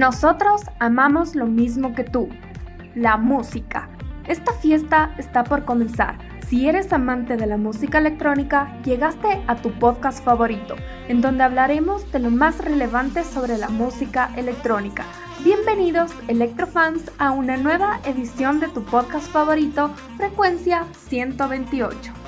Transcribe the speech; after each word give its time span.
Nosotros 0.00 0.62
amamos 0.78 1.34
lo 1.34 1.44
mismo 1.44 1.94
que 1.94 2.04
tú, 2.04 2.30
la 2.94 3.18
música. 3.18 3.90
Esta 4.26 4.54
fiesta 4.54 5.14
está 5.18 5.44
por 5.44 5.66
comenzar. 5.66 6.16
Si 6.48 6.66
eres 6.66 6.90
amante 6.94 7.36
de 7.36 7.46
la 7.46 7.58
música 7.58 7.98
electrónica, 7.98 8.74
llegaste 8.82 9.44
a 9.46 9.56
tu 9.56 9.70
podcast 9.72 10.24
favorito, 10.24 10.74
en 11.08 11.20
donde 11.20 11.44
hablaremos 11.44 12.10
de 12.12 12.20
lo 12.20 12.30
más 12.30 12.64
relevante 12.64 13.24
sobre 13.24 13.58
la 13.58 13.68
música 13.68 14.30
electrónica. 14.38 15.04
Bienvenidos, 15.44 16.12
electrofans, 16.28 17.02
a 17.18 17.32
una 17.32 17.58
nueva 17.58 18.00
edición 18.04 18.58
de 18.58 18.68
tu 18.68 18.82
podcast 18.82 19.30
favorito, 19.30 19.90
Frecuencia 20.16 20.86
128. 21.08 22.19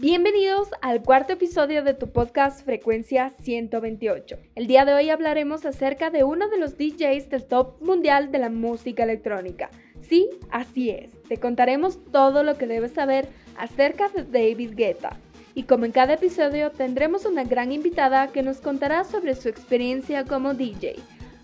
Bienvenidos 0.00 0.70
al 0.80 1.02
cuarto 1.02 1.34
episodio 1.34 1.84
de 1.84 1.92
tu 1.92 2.10
podcast 2.10 2.64
Frecuencia 2.64 3.34
128. 3.42 4.38
El 4.54 4.66
día 4.66 4.86
de 4.86 4.94
hoy 4.94 5.10
hablaremos 5.10 5.66
acerca 5.66 6.08
de 6.08 6.24
uno 6.24 6.48
de 6.48 6.56
los 6.56 6.78
DJs 6.78 7.28
del 7.28 7.44
top 7.44 7.82
mundial 7.82 8.32
de 8.32 8.38
la 8.38 8.48
música 8.48 9.02
electrónica. 9.02 9.68
Sí, 10.00 10.26
así 10.50 10.88
es. 10.88 11.10
Te 11.28 11.36
contaremos 11.36 12.02
todo 12.10 12.42
lo 12.42 12.56
que 12.56 12.66
debes 12.66 12.92
saber 12.92 13.28
acerca 13.58 14.08
de 14.08 14.22
David 14.24 14.72
Guetta. 14.74 15.18
Y 15.54 15.64
como 15.64 15.84
en 15.84 15.92
cada 15.92 16.14
episodio 16.14 16.70
tendremos 16.70 17.26
una 17.26 17.44
gran 17.44 17.70
invitada 17.70 18.28
que 18.28 18.42
nos 18.42 18.62
contará 18.62 19.04
sobre 19.04 19.34
su 19.34 19.50
experiencia 19.50 20.24
como 20.24 20.54
DJ. 20.54 20.96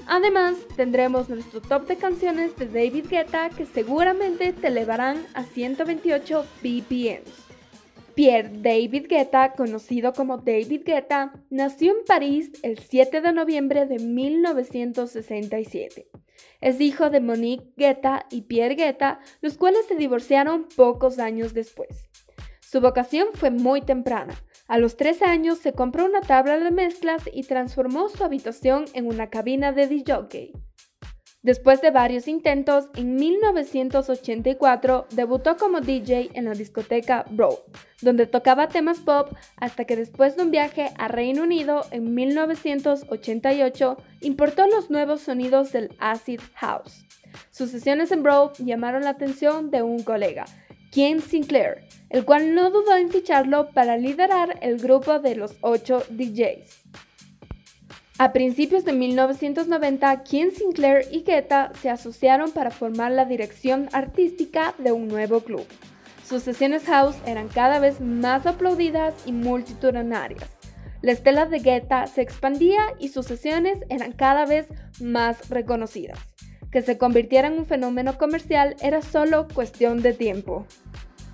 Además, 0.06 0.56
tendremos 0.76 1.28
nuestro 1.28 1.60
top 1.60 1.86
de 1.88 1.96
canciones 1.96 2.56
de 2.56 2.68
David 2.68 3.04
Guetta 3.10 3.50
que 3.50 3.66
seguramente 3.66 4.54
te 4.54 4.68
elevarán 4.68 5.26
a 5.34 5.44
128 5.44 6.46
BPMs. 6.62 7.45
Pierre 8.16 8.50
David 8.50 9.06
Guetta, 9.10 9.52
conocido 9.52 10.12
como 10.14 10.38
David 10.38 10.84
Guetta, 10.86 11.34
nació 11.50 11.92
en 11.92 12.02
París 12.06 12.50
el 12.62 12.78
7 12.78 13.20
de 13.20 13.34
noviembre 13.34 13.84
de 13.84 13.98
1967. 13.98 16.08
Es 16.62 16.80
hijo 16.80 17.10
de 17.10 17.20
Monique 17.20 17.66
Guetta 17.76 18.24
y 18.30 18.40
Pierre 18.40 18.74
Guetta, 18.74 19.20
los 19.42 19.58
cuales 19.58 19.84
se 19.84 19.96
divorciaron 19.96 20.66
pocos 20.76 21.18
años 21.18 21.52
después. 21.52 22.08
Su 22.60 22.80
vocación 22.80 23.28
fue 23.34 23.50
muy 23.50 23.82
temprana. 23.82 24.42
A 24.66 24.78
los 24.78 24.96
13 24.96 25.26
años 25.26 25.58
se 25.58 25.74
compró 25.74 26.06
una 26.06 26.22
tabla 26.22 26.58
de 26.58 26.70
mezclas 26.70 27.22
y 27.30 27.42
transformó 27.42 28.08
su 28.08 28.24
habitación 28.24 28.86
en 28.94 29.08
una 29.08 29.28
cabina 29.28 29.72
de 29.72 29.88
DJ. 29.88 30.52
Después 31.46 31.80
de 31.80 31.92
varios 31.92 32.26
intentos, 32.26 32.86
en 32.96 33.14
1984 33.14 35.06
debutó 35.12 35.56
como 35.56 35.80
DJ 35.80 36.30
en 36.34 36.46
la 36.46 36.54
discoteca 36.54 37.24
Bro, 37.30 37.66
donde 38.02 38.26
tocaba 38.26 38.66
temas 38.66 38.98
pop 38.98 39.28
hasta 39.56 39.84
que 39.84 39.94
después 39.94 40.34
de 40.34 40.42
un 40.42 40.50
viaje 40.50 40.90
a 40.98 41.06
Reino 41.06 41.44
Unido 41.44 41.86
en 41.92 42.16
1988 42.16 43.96
importó 44.22 44.66
los 44.66 44.90
nuevos 44.90 45.20
sonidos 45.20 45.70
del 45.70 45.94
acid 46.00 46.40
house. 46.54 47.06
Sus 47.52 47.70
sesiones 47.70 48.10
en 48.10 48.24
Bro 48.24 48.52
llamaron 48.58 49.04
la 49.04 49.10
atención 49.10 49.70
de 49.70 49.82
un 49.82 50.02
colega, 50.02 50.46
Ken 50.90 51.20
Sinclair, 51.20 51.86
el 52.10 52.24
cual 52.24 52.56
no 52.56 52.72
dudó 52.72 52.96
en 52.96 53.08
ficharlo 53.08 53.70
para 53.70 53.96
liderar 53.96 54.58
el 54.62 54.78
grupo 54.78 55.20
de 55.20 55.36
los 55.36 55.58
8 55.60 56.06
DJs. 56.10 57.05
A 58.18 58.32
principios 58.32 58.86
de 58.86 58.94
1990, 58.94 60.22
Ken 60.22 60.50
Sinclair 60.50 61.06
y 61.12 61.22
Guetta 61.22 61.70
se 61.82 61.90
asociaron 61.90 62.50
para 62.50 62.70
formar 62.70 63.12
la 63.12 63.26
dirección 63.26 63.90
artística 63.92 64.74
de 64.78 64.90
un 64.92 65.06
nuevo 65.06 65.40
club. 65.40 65.66
Sus 66.26 66.42
sesiones 66.42 66.84
house 66.84 67.16
eran 67.26 67.48
cada 67.48 67.78
vez 67.78 68.00
más 68.00 68.46
aplaudidas 68.46 69.12
y 69.26 69.32
multitudinarias. 69.32 70.48
La 71.02 71.12
estela 71.12 71.44
de 71.44 71.58
Guetta 71.58 72.06
se 72.06 72.22
expandía 72.22 72.80
y 72.98 73.08
sus 73.08 73.26
sesiones 73.26 73.80
eran 73.90 74.12
cada 74.12 74.46
vez 74.46 74.66
más 74.98 75.50
reconocidas. 75.50 76.18
Que 76.72 76.80
se 76.80 76.96
convirtiera 76.96 77.48
en 77.48 77.58
un 77.58 77.66
fenómeno 77.66 78.16
comercial 78.16 78.76
era 78.80 79.02
solo 79.02 79.46
cuestión 79.54 80.00
de 80.00 80.14
tiempo. 80.14 80.66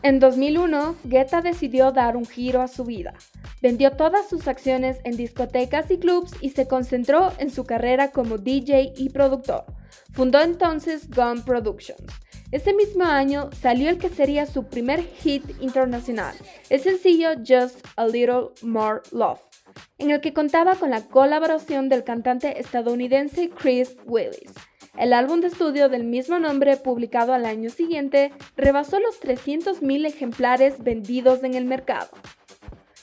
En 0.05 0.19
2001, 0.19 0.97
Guetta 1.05 1.43
decidió 1.43 1.93
dar 1.93 2.17
un 2.17 2.27
giro 2.27 2.61
a 2.61 2.67
su 2.67 2.85
vida. 2.85 3.15
Vendió 3.61 3.93
todas 3.93 4.29
sus 4.29 4.49
acciones 4.49 4.99
en 5.05 5.17
discotecas 5.17 5.93
y 5.93 5.99
clubs 5.99 6.33
y 6.41 6.51
se 6.51 6.67
concentró 6.67 7.33
en 7.39 7.51
su 7.51 7.65
carrera 7.65 8.11
como 8.11 8.37
DJ 8.37 8.95
y 8.97 9.11
productor. 9.11 9.65
Fundó 10.13 10.41
entonces 10.41 11.09
Gum 11.09 11.43
Productions. 11.45 12.13
Ese 12.51 12.75
mismo 12.75 13.05
año 13.05 13.51
salió 13.53 13.89
el 13.89 13.99
que 13.99 14.09
sería 14.09 14.45
su 14.47 14.65
primer 14.65 15.05
hit 15.05 15.45
internacional, 15.61 16.35
el 16.69 16.81
sencillo 16.81 17.31
Just 17.37 17.87
a 17.97 18.05
Little 18.05 18.49
More 18.63 19.03
Love, 19.13 19.41
en 19.99 20.11
el 20.11 20.21
que 20.21 20.35
contaba 20.35 20.75
con 20.75 20.91
la 20.91 21.07
colaboración 21.07 21.89
del 21.89 22.03
cantante 22.03 22.61
estadounidense 22.61 23.51
Chris 23.51 23.97
Willis. 24.05 24.53
El 24.99 25.15
álbum 25.15 25.41
de 25.41 25.47
estudio 25.47 25.89
del 25.89 26.05
mismo 26.05 26.39
nombre, 26.39 26.77
publicado 26.77 27.33
al 27.33 27.47
año 27.47 27.71
siguiente, 27.71 28.31
rebasó 28.57 29.01
los 29.01 29.21
300.000 29.23 30.07
ejemplares 30.07 30.85
vendidos 30.85 31.43
en 31.45 31.55
el 31.55 31.65
mercado. 31.65 32.11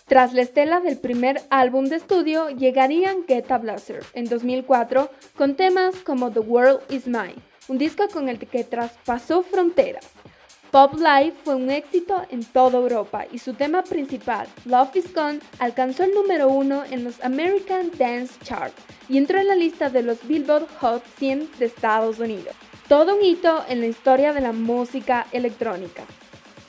Tras 0.06 0.34
la 0.34 0.44
estela 0.44 0.82
del 0.82 1.00
primer 1.00 1.42
álbum 1.50 1.86
de 1.86 1.96
estudio, 1.96 2.50
llegarían 2.50 3.26
Get 3.28 3.48
Blaster 3.60 4.04
en 4.14 4.26
2004 4.26 5.10
con 5.36 5.56
temas 5.56 5.96
como 5.98 6.32
The 6.32 6.42
World 6.42 6.82
Is 6.90 7.08
Mine, 7.08 7.36
un 7.68 7.80
disco 7.80 8.08
con 8.08 8.30
el 8.30 8.38
que 8.38 8.64
traspasó 8.64 9.42
fronteras. 9.42 10.19
Pop 10.72 10.94
Life 10.94 11.36
fue 11.44 11.56
un 11.56 11.72
éxito 11.72 12.22
en 12.30 12.44
toda 12.44 12.78
Europa 12.78 13.26
y 13.32 13.40
su 13.40 13.54
tema 13.56 13.82
principal, 13.82 14.48
Love 14.66 14.98
Is 14.98 15.12
Gone, 15.16 15.40
alcanzó 15.58 16.04
el 16.04 16.14
número 16.14 16.48
uno 16.48 16.84
en 16.92 17.04
los 17.04 17.20
American 17.24 17.90
Dance 17.98 18.36
Chart 18.44 18.72
y 19.08 19.18
entró 19.18 19.40
en 19.40 19.48
la 19.48 19.56
lista 19.56 19.90
de 19.90 20.04
los 20.04 20.28
Billboard 20.28 20.68
Hot 20.80 21.04
100 21.18 21.50
de 21.58 21.66
Estados 21.66 22.20
Unidos. 22.20 22.56
Todo 22.88 23.16
un 23.16 23.24
hito 23.24 23.64
en 23.68 23.82
la 23.82 23.88
historia 23.88 24.32
de 24.32 24.42
la 24.42 24.52
música 24.52 25.26
electrónica. 25.32 26.04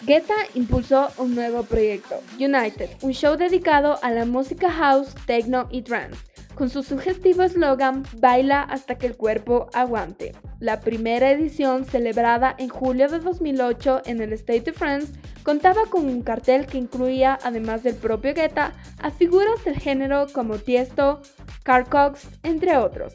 Guetta 0.06 0.34
impulsó 0.54 1.10
un 1.18 1.34
nuevo 1.34 1.62
proyecto, 1.64 2.22
United, 2.38 2.88
un 3.02 3.12
show 3.12 3.36
dedicado 3.36 3.98
a 4.02 4.10
la 4.10 4.24
música 4.24 4.70
house, 4.70 5.14
techno 5.26 5.68
y 5.70 5.82
trance, 5.82 6.29
con 6.60 6.68
su 6.68 6.82
sugestivo 6.82 7.42
eslogan 7.42 8.02
Baila 8.18 8.60
hasta 8.60 8.98
que 8.98 9.06
el 9.06 9.16
cuerpo 9.16 9.70
aguante. 9.72 10.34
La 10.58 10.80
primera 10.80 11.30
edición, 11.30 11.86
celebrada 11.86 12.54
en 12.58 12.68
julio 12.68 13.08
de 13.08 13.18
2008 13.18 14.02
en 14.04 14.20
el 14.20 14.34
State 14.34 14.60
de 14.60 14.72
France, 14.74 15.14
contaba 15.42 15.86
con 15.88 16.04
un 16.04 16.20
cartel 16.20 16.66
que 16.66 16.76
incluía, 16.76 17.38
además 17.42 17.82
del 17.82 17.94
propio 17.94 18.34
Guetta, 18.34 18.74
a 19.00 19.10
figuras 19.10 19.64
del 19.64 19.78
género 19.78 20.26
como 20.34 20.58
Tiesto, 20.58 21.22
Carl 21.62 21.88
Cox, 21.88 22.28
entre 22.42 22.76
otros. 22.76 23.14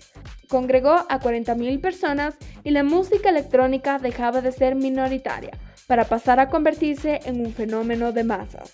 Congregó 0.50 0.94
a 1.07 1.19
40.000 1.19 1.79
personas 1.79 2.34
y 2.63 2.72
la 2.72 2.81
música 2.81 3.29
electrónica 3.29 4.00
dejaba 4.00 4.41
de 4.41 4.53
ser 4.53 4.73
minoritaria 4.73 5.51
para 5.85 6.05
pasar 6.05 6.39
a 6.39 6.50
convertirse 6.50 7.19
en 7.25 7.45
un 7.45 7.53
fenómeno 7.53 8.11
de 8.11 8.23
masas. 8.23 8.73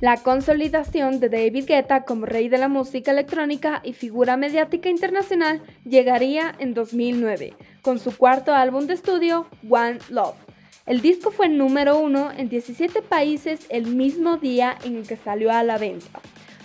La 0.00 0.16
consolidación 0.16 1.20
de 1.20 1.28
David 1.28 1.66
Guetta 1.66 2.04
como 2.04 2.24
rey 2.24 2.48
de 2.48 2.56
la 2.56 2.68
música 2.68 3.10
electrónica 3.10 3.82
y 3.84 3.92
figura 3.92 4.38
mediática 4.38 4.88
internacional 4.88 5.60
llegaría 5.84 6.54
en 6.58 6.72
2009, 6.72 7.54
con 7.82 7.98
su 7.98 8.16
cuarto 8.16 8.54
álbum 8.54 8.86
de 8.86 8.94
estudio, 8.94 9.46
One 9.68 9.98
Love. 10.08 10.38
El 10.86 11.02
disco 11.02 11.30
fue 11.30 11.50
número 11.50 11.98
uno 11.98 12.30
en 12.34 12.48
17 12.48 13.02
países 13.02 13.66
el 13.68 13.88
mismo 13.88 14.38
día 14.38 14.78
en 14.84 14.96
el 14.96 15.06
que 15.06 15.18
salió 15.18 15.52
a 15.52 15.62
la 15.62 15.76
venta. 15.76 16.20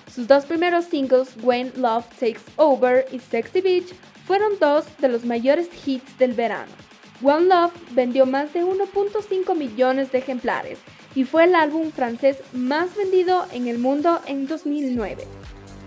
Sus 0.09 0.29
dos 0.29 0.45
primeros 0.45 0.85
singles, 0.85 1.35
When 1.43 1.73
Love 1.75 2.07
Takes 2.17 2.43
Over 2.55 3.05
y 3.11 3.19
Sexy 3.19 3.59
Beach, 3.59 3.93
fueron 4.25 4.53
dos 4.61 4.85
de 4.99 5.09
los 5.09 5.25
mayores 5.25 5.67
hits 5.85 6.17
del 6.17 6.31
verano. 6.31 6.71
One 7.21 7.47
Love 7.47 7.71
vendió 7.91 8.25
más 8.25 8.53
de 8.53 8.63
1.5 8.63 9.55
millones 9.55 10.11
de 10.11 10.17
ejemplares 10.17 10.79
y 11.15 11.23
fue 11.23 11.45
el 11.45 11.55
álbum 11.55 11.91
francés 11.91 12.37
más 12.53 12.95
vendido 12.95 13.45
en 13.53 13.67
el 13.67 13.79
mundo 13.79 14.19
en 14.27 14.47
2009. 14.47 15.23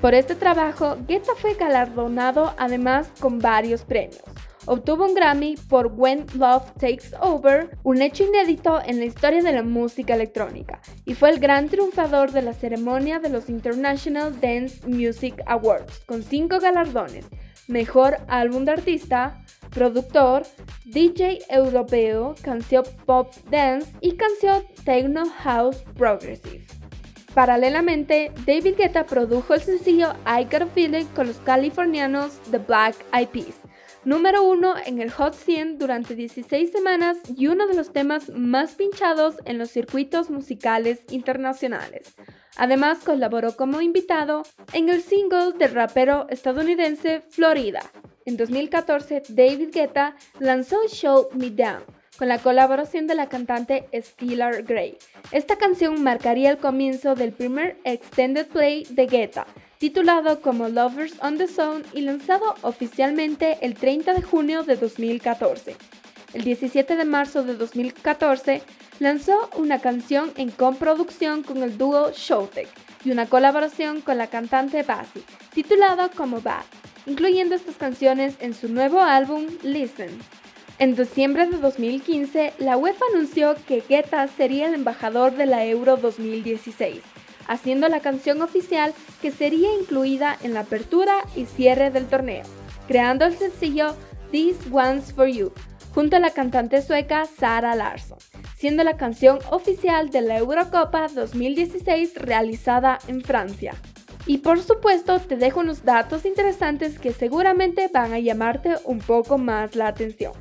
Por 0.01 0.15
este 0.15 0.35
trabajo, 0.35 0.97
Guetta 1.07 1.33
fue 1.37 1.55
galardonado 1.55 2.55
además 2.57 3.11
con 3.21 3.41
varios 3.41 3.83
premios. 3.83 4.23
Obtuvo 4.71 5.07
un 5.07 5.15
Grammy 5.15 5.57
por 5.69 5.87
When 5.87 6.27
Love 6.35 6.73
Takes 6.79 7.17
Over, 7.21 7.79
un 7.85 8.03
hecho 8.03 8.25
inédito 8.25 8.81
en 8.85 8.99
la 8.99 9.07
historia 9.07 9.43
de 9.43 9.53
la 9.53 9.63
música 9.63 10.15
electrónica, 10.15 10.81
y 11.07 11.15
fue 11.15 11.31
el 11.31 11.41
gran 11.41 11.69
triunfador 11.69 12.33
de 12.33 12.43
la 12.43 12.53
ceremonia 12.53 13.19
de 13.19 13.31
los 13.31 13.49
International 13.49 14.39
Dance 14.41 14.87
Music 14.87 15.43
Awards, 15.47 16.01
con 16.05 16.23
cinco 16.23 16.59
galardones, 16.61 17.25
Mejor 17.69 18.17
Álbum 18.29 18.65
de 18.65 18.73
Artista, 18.73 19.45
productor, 19.71 20.45
DJ 20.87 21.41
europeo, 21.51 22.35
canción 22.43 22.83
pop 23.05 23.31
dance 23.51 23.93
y 24.01 24.17
canción 24.17 24.65
techno 24.87 25.29
house 25.29 25.77
progressive. 25.95 26.65
Paralelamente, 27.35 28.33
David 28.47 28.77
Guetta 28.79 29.05
produjo 29.05 29.53
el 29.53 29.61
sencillo 29.61 30.15
I 30.27 30.45
Got 30.45 30.63
a 30.63 30.67
Feeling 30.67 31.05
con 31.15 31.27
los 31.27 31.37
californianos 31.37 32.41
The 32.51 32.59
Black 32.59 32.97
Eyed 33.13 33.29
Peas. 33.29 33.68
Número 34.05 34.43
uno 34.43 34.75
en 34.85 35.01
el 35.01 35.11
Hot 35.11 35.35
100 35.35 35.79
durante 35.79 36.15
16 36.15 36.71
semanas 36.71 37.19
y 37.37 37.49
uno 37.49 37.67
de 37.67 37.75
los 37.75 37.93
temas 37.93 38.31
más 38.31 38.75
pinchados 38.75 39.37
en 39.45 39.59
los 39.59 39.71
circuitos 39.71 40.31
musicales 40.31 41.01
internacionales. 41.11 42.15
Además, 42.57 42.99
colaboró 43.05 43.57
como 43.57 43.81
invitado 43.81 44.43
en 44.73 44.89
el 44.89 45.03
single 45.03 45.53
del 45.59 45.75
rapero 45.75 46.27
estadounidense 46.29 47.21
Florida. 47.21 47.83
En 48.25 48.37
2014, 48.37 49.23
David 49.29 49.71
Guetta 49.73 50.17
lanzó 50.39 50.77
Show 50.89 51.29
Me 51.35 51.51
Down, 51.51 51.85
con 52.19 52.29
la 52.29 52.39
colaboración 52.39 53.07
de 53.07 53.15
la 53.15 53.29
cantante 53.29 53.89
Stellar 53.95 54.65
Gray. 54.65 54.99
Esta 55.31 55.57
canción 55.57 56.03
marcaría 56.03 56.51
el 56.51 56.59
comienzo 56.59 57.15
del 57.15 57.33
primer 57.33 57.79
extended 57.85 58.49
play 58.49 58.85
de 58.91 59.07
Guetta, 59.07 59.47
titulado 59.79 60.41
como 60.41 60.69
Lovers 60.69 61.15
on 61.23 61.39
the 61.39 61.47
Zone 61.47 61.85
y 61.93 62.03
lanzado 62.03 62.57
oficialmente 62.63 63.59
el 63.63 63.75
30 63.75 64.15
de 64.15 64.23
junio 64.23 64.65
de 64.65 64.77
2014. 64.77 65.77
El 66.35 66.45
17 66.45 66.97
de 66.97 67.05
marzo 67.05 67.45
de 67.45 67.55
2014 67.55 68.61
lanzó 68.99 69.49
una 69.57 69.79
canción 69.79 70.33
en 70.37 70.51
comproducción 70.51 71.43
con 71.43 71.63
el 71.63 71.79
dúo 71.79 72.11
Showtek 72.13 72.69
y 73.05 73.13
una 73.13 73.27
colaboración 73.27 74.01
con 74.01 74.19
la 74.19 74.27
cantante 74.27 74.83
Bassi, 74.83 75.23
titulada 75.55 76.09
como 76.09 76.41
Bad, 76.41 76.65
incluyendo 77.07 77.55
estas 77.55 77.77
canciones 77.77 78.35
en 78.41 78.55
su 78.55 78.69
nuevo 78.69 79.01
álbum 79.01 79.47
Listen. 79.63 80.11
En 80.81 80.95
diciembre 80.95 81.47
de 81.47 81.57
2015, 81.57 82.55
la 82.59 82.77
UEFA 82.77 83.05
anunció 83.13 83.55
que 83.67 83.83
Guetta 83.89 84.27
sería 84.29 84.69
el 84.69 84.75
embajador 84.75 85.35
de 85.35 85.47
la 85.47 85.65
Euro 85.65 85.97
2016 85.97 87.03
haciendo 87.49 87.89
la 87.89 88.01
canción 88.01 88.41
oficial 88.43 88.95
que 89.21 89.33
sería 89.33 89.75
incluida 89.75 90.37
en 90.43 90.55
la 90.55 90.61
apertura 90.61 91.17
y 91.35 91.47
cierre 91.47 91.91
del 91.91 92.07
torneo, 92.07 92.45
creando 92.87 93.25
el 93.25 93.37
sencillo 93.37 93.97
This 94.31 94.59
One's 94.71 95.13
For 95.13 95.27
You, 95.27 95.53
junto 95.95 96.17
a 96.17 96.21
la 96.21 96.31
cantante 96.31 96.81
sueca 96.83 97.25
Sara 97.25 97.75
Larsson, 97.75 98.19
siendo 98.57 98.85
la 98.85 98.97
canción 98.97 99.39
oficial 99.51 100.11
de 100.11 100.21
la 100.21 100.39
Eurocopa 100.39 101.09
2016 101.09 102.15
realizada 102.17 102.99
en 103.09 103.23
Francia. 103.23 103.75
Y 104.27 104.39
por 104.39 104.61
supuesto 104.61 105.19
te 105.21 105.37
dejo 105.37 105.61
unos 105.61 105.85
datos 105.85 106.27
interesantes 106.27 106.99
que 106.99 107.13
seguramente 107.13 107.89
van 107.93 108.13
a 108.13 108.19
llamarte 108.19 108.75
un 108.85 108.99
poco 108.99 109.39
más 109.39 109.75
la 109.75 109.89
atención. 109.89 110.33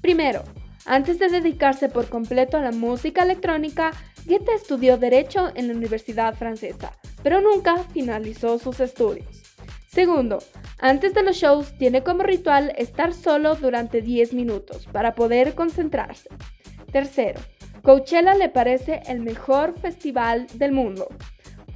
Primero, 0.00 0.42
antes 0.86 1.18
de 1.18 1.28
dedicarse 1.28 1.88
por 1.88 2.08
completo 2.08 2.56
a 2.56 2.60
la 2.60 2.72
música 2.72 3.22
electrónica, 3.22 3.92
Guetta 4.26 4.54
estudió 4.54 4.96
Derecho 4.96 5.50
en 5.54 5.68
la 5.68 5.74
Universidad 5.74 6.34
Francesa, 6.34 6.92
pero 7.22 7.42
nunca 7.42 7.84
finalizó 7.92 8.58
sus 8.58 8.80
estudios. 8.80 9.42
Segundo, 9.86 10.38
antes 10.78 11.12
de 11.12 11.22
los 11.22 11.36
shows 11.36 11.76
tiene 11.76 12.02
como 12.02 12.22
ritual 12.22 12.72
estar 12.78 13.12
solo 13.12 13.54
durante 13.54 14.00
10 14.00 14.32
minutos 14.32 14.88
para 14.90 15.14
poder 15.14 15.54
concentrarse. 15.54 16.30
Tercero, 16.90 17.40
Coachella 17.82 18.34
le 18.34 18.48
parece 18.48 19.02
el 19.06 19.20
mejor 19.20 19.78
festival 19.78 20.46
del 20.54 20.72
mundo. 20.72 21.08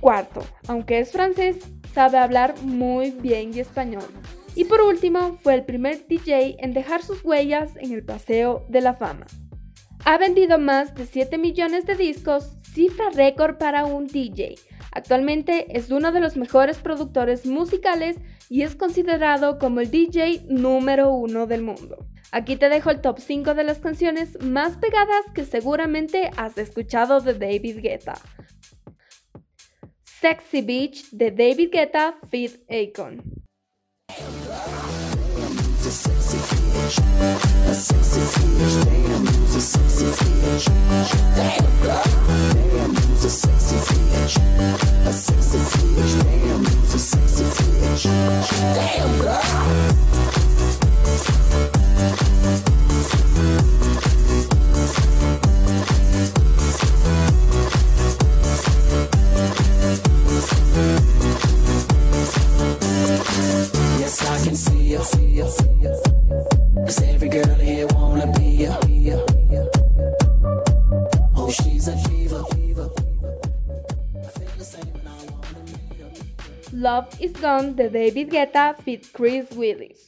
Cuarto, 0.00 0.40
aunque 0.68 1.00
es 1.00 1.12
francés, 1.12 1.58
sabe 1.92 2.16
hablar 2.16 2.54
muy 2.62 3.10
bien 3.10 3.52
español. 3.58 4.06
Y 4.54 4.64
por 4.64 4.80
último, 4.80 5.38
fue 5.42 5.54
el 5.54 5.64
primer 5.64 6.06
DJ 6.08 6.56
en 6.60 6.72
dejar 6.72 7.02
sus 7.02 7.22
huellas 7.24 7.76
en 7.76 7.92
el 7.92 8.04
Paseo 8.04 8.64
de 8.68 8.80
la 8.80 8.94
Fama. 8.94 9.26
Ha 10.10 10.16
vendido 10.16 10.58
más 10.58 10.94
de 10.94 11.04
7 11.04 11.36
millones 11.36 11.84
de 11.84 11.94
discos, 11.94 12.54
cifra 12.62 13.10
récord 13.10 13.58
para 13.58 13.84
un 13.84 14.06
DJ. 14.06 14.54
Actualmente 14.90 15.66
es 15.76 15.90
uno 15.90 16.12
de 16.12 16.20
los 16.20 16.34
mejores 16.34 16.78
productores 16.78 17.44
musicales 17.44 18.16
y 18.48 18.62
es 18.62 18.74
considerado 18.74 19.58
como 19.58 19.80
el 19.80 19.90
DJ 19.90 20.46
número 20.48 21.12
uno 21.12 21.46
del 21.46 21.60
mundo. 21.60 22.06
Aquí 22.32 22.56
te 22.56 22.70
dejo 22.70 22.88
el 22.88 23.02
top 23.02 23.18
5 23.18 23.52
de 23.52 23.64
las 23.64 23.80
canciones 23.80 24.42
más 24.42 24.78
pegadas 24.78 25.26
que 25.34 25.44
seguramente 25.44 26.30
has 26.38 26.56
escuchado 26.56 27.20
de 27.20 27.34
David 27.34 27.80
Guetta. 27.82 28.14
Sexy 30.02 30.62
Beach 30.62 31.10
de 31.10 31.32
David 31.32 31.68
Guetta 31.70 32.14
Feed 32.30 32.52
Akon. 32.70 33.44
A 35.88 35.90
sexy 35.90 36.36
bitch, 36.36 36.98
a 37.66 37.74
sexy 37.74 38.20
bitch, 38.20 38.76
damn, 38.84 39.24
a 39.24 39.58
sexy 39.58 40.04
bitch, 40.04 40.66
damn 41.34 41.64
a 42.84 43.28
sexy 43.30 43.86
bitch, 44.12 44.36
a 45.06 45.12
sexy 45.12 45.58
bitch, 45.96 46.14
damn, 46.24 46.62
a 46.66 46.98
sexy 46.98 47.44
bitch, 47.80 48.04
Yes, 63.98 64.16
I 64.26 64.44
can 64.44 64.54
see 64.54 64.82
you. 64.92 65.02
See 65.04 65.26
you. 65.26 65.67
Love 76.98 77.20
is 77.20 77.32
Gone 77.32 77.76
de 77.76 77.88
David 77.88 78.30
Guetta 78.30 78.74
feat 78.82 79.12
Chris 79.12 79.52
Willis. 79.52 80.07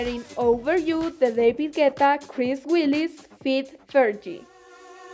Getting 0.00 0.24
Over 0.38 0.78
You 0.78 1.10
the 1.10 1.30
David 1.30 1.74
Guetta, 1.74 2.26
Chris 2.26 2.64
Willis, 2.64 3.12
feat. 3.42 3.68
Fergie. 3.86 4.46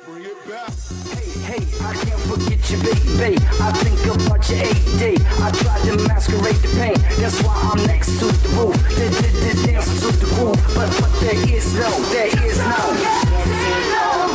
Bring 0.04 0.22
it 0.22 0.38
back. 0.46 0.70
Hey, 1.10 1.26
hey, 1.42 1.62
I 1.82 1.92
can't 2.06 2.22
forget 2.30 2.62
you, 2.70 2.78
baby. 3.18 3.42
I 3.58 3.72
think 3.82 3.98
about 4.06 4.46
your 4.46 4.62
AD. 4.62 5.02
I 5.42 5.50
tried 5.50 5.82
to 5.90 6.06
masquerade 6.06 6.62
the 6.62 6.70
pain. 6.78 6.94
That's 7.18 7.42
why 7.42 7.58
I'm 7.66 7.84
next 7.84 8.20
to 8.20 8.26
the 8.26 8.48
roof. 8.54 8.78
The, 8.94 9.10
the, 9.10 9.26
the 9.42 9.66
dance 9.66 9.90
to 10.02 10.08
the 10.22 10.26
groove. 10.38 10.62
But, 10.78 10.94
but 11.02 11.10
there 11.18 11.34
is 11.34 11.74
no, 11.74 11.90
there 12.14 12.30
is 12.46 12.58
no. 12.62 12.78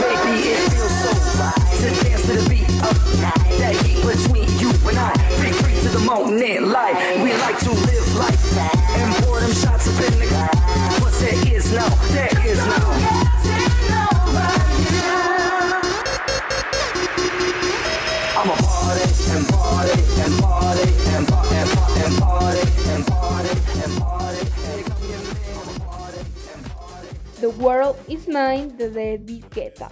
Baby, 0.04 0.52
it 0.52 0.68
feels 0.68 0.96
so 1.00 1.12
right 1.40 1.64
to 1.80 1.90
dance 2.04 2.28
to 2.28 2.34
the 2.36 2.50
beat 2.50 2.68
of 2.84 2.96
that 3.22 3.76
heat 3.88 4.04
between 4.04 4.52
you 4.60 4.68
and 4.90 5.00
I. 5.00 5.16
Free, 5.40 5.54
free 5.54 5.71
to 5.71 5.71
the 5.92 6.00
moment, 6.00 6.68
life. 6.68 6.98
We 7.22 7.34
like 7.34 7.60
to 7.60 7.72
live 7.72 8.16
life 8.16 8.58
and 8.58 9.24
pour 9.24 9.40
them 9.40 9.52
shots 9.52 9.88
up 9.88 10.12
in 10.12 10.20
the 10.20 10.28
But 11.02 11.14
there 11.20 11.56
is 11.56 11.72
no, 11.74 11.88
there 12.12 12.48
is 12.48 12.58
no. 12.58 13.32
The 27.42 27.50
World 27.50 27.98
Is 28.08 28.28
Mine 28.28 28.78
de 28.78 28.90
David 28.90 29.50
Guetta. 29.50 29.90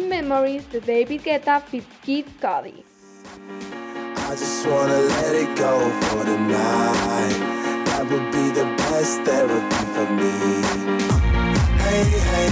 Memories 0.00 0.64
de 0.70 0.80
David 0.80 1.22
Guetta 1.22 1.60
fit 1.60 1.84
Kid 2.02 2.26
Cudi. 2.40 2.84
I 4.16 4.34
just 4.34 4.66
wanna 4.66 4.98
let 4.98 5.34
it 5.34 5.56
go 5.56 5.90
for 6.00 6.24
the 6.24 6.38
night. 6.38 7.38
That 7.86 8.06
would 8.10 8.30
be 8.32 8.50
the 8.50 8.64
best 8.78 9.20
therapy 9.22 9.84
for 9.94 10.06
me. 10.18 10.32
Hey, 11.82 12.04
hey, 12.30 12.48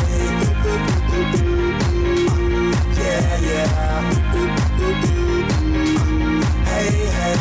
yeah, 2.97 3.39
yeah. 3.49 4.01
Hey, 6.65 6.91
hey, 7.17 7.37